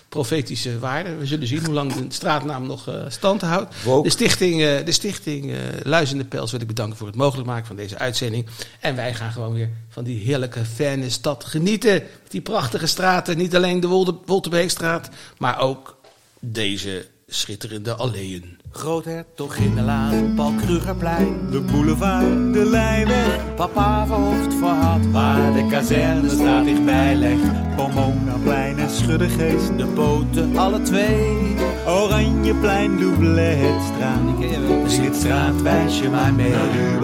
profetische 0.09 0.79
waarden. 0.79 1.17
We 1.17 1.25
zullen 1.25 1.47
zien 1.47 1.65
hoe 1.65 1.73
lang 1.73 1.93
de 1.93 2.05
straatnaam 2.07 2.65
nog 2.67 2.89
uh, 2.89 3.03
stand 3.07 3.41
houdt. 3.41 3.73
De 4.03 4.09
stichting, 4.09 4.59
de 4.83 4.91
stichting 4.91 5.53
Luizende 5.83 6.25
Pels 6.25 6.51
wil 6.51 6.61
ik 6.61 6.67
bedanken 6.67 6.97
voor 6.97 7.07
het 7.07 7.15
mogelijk 7.15 7.47
maken 7.47 7.65
van 7.65 7.75
deze 7.75 7.97
uitzending. 7.97 8.47
En 8.79 8.95
wij 8.95 9.13
gaan 9.13 9.31
gewoon 9.31 9.53
weer 9.53 9.69
van 9.89 10.03
die 10.03 10.19
heerlijke, 10.19 10.65
fijne 10.65 11.09
stad 11.09 11.43
genieten. 11.43 12.03
Die 12.27 12.41
prachtige 12.41 12.87
straten, 12.87 13.37
niet 13.37 13.55
alleen 13.55 13.79
de 13.79 13.87
Wolde, 13.87 14.17
Wolterbeekstraat, 14.25 15.09
maar 15.37 15.59
ook 15.59 15.97
deze 16.39 17.07
schitterende 17.27 17.93
alleeën. 17.93 18.59
Groothertog 18.71 19.55
in 19.55 19.75
de 19.75 19.81
Laan, 19.81 20.33
Paul 20.35 20.53
Krugerplein. 20.53 21.37
De 21.51 21.59
boulevard, 21.59 22.53
de 22.53 22.65
Lijnweg. 22.65 23.53
Papa 23.55 24.05
verhoofd 24.05 24.53
voor 24.53 24.69
had, 24.69 25.05
waar 25.11 25.53
de 25.53 25.67
kazerne 25.69 26.29
staat 26.29 26.65
dichtbij 26.65 27.15
legt. 27.15 27.75
Pomonaplein 27.75 28.79
en 28.79 28.89
Schuddegeest. 28.89 29.77
De 29.77 29.85
poten, 29.85 30.57
alle 30.57 30.81
twee. 30.81 31.55
Oranjeplein, 31.87 32.99
Doubletstraat. 32.99 34.39
De 34.39 34.83
Slitstraat, 34.87 35.61
wijs 35.61 35.99
je 35.99 36.09
maar 36.09 36.33
mee. 36.33 36.51
Ken 36.51 36.99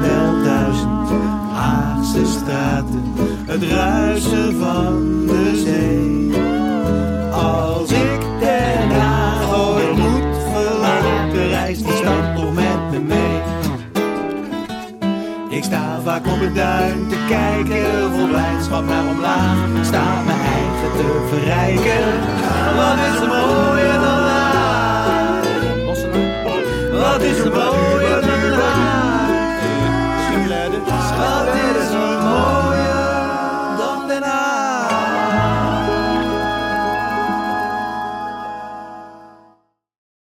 wel 0.00 0.42
duizend 0.42 1.10
Haagse 1.52 2.26
straten. 2.26 3.02
Het 3.46 3.62
ruisen 3.62 4.58
van 4.58 5.26
de 5.26 5.62
zee. 5.64 6.34
Als 7.32 7.90
ik 7.90 8.35
vaak 16.06 16.26
op 16.26 16.40
het 16.40 16.54
duin 16.54 17.08
te 17.08 17.16
kijken. 17.28 18.12
Vol 18.12 18.28
blijdschap 18.28 18.84
naar 18.86 19.06
omlaag, 19.06 19.56
staat 19.82 20.24
mijn 20.24 20.38
eigen 20.40 20.92
te 20.96 21.26
verrijken. 21.28 22.04
Wat 22.76 22.98
is 23.08 23.20
er 23.20 23.28
mooier 23.28 24.00
dan? 24.04 24.24
Wat 27.00 27.22
is 27.22 27.38
er 27.38 27.50
mooier? 27.50 27.75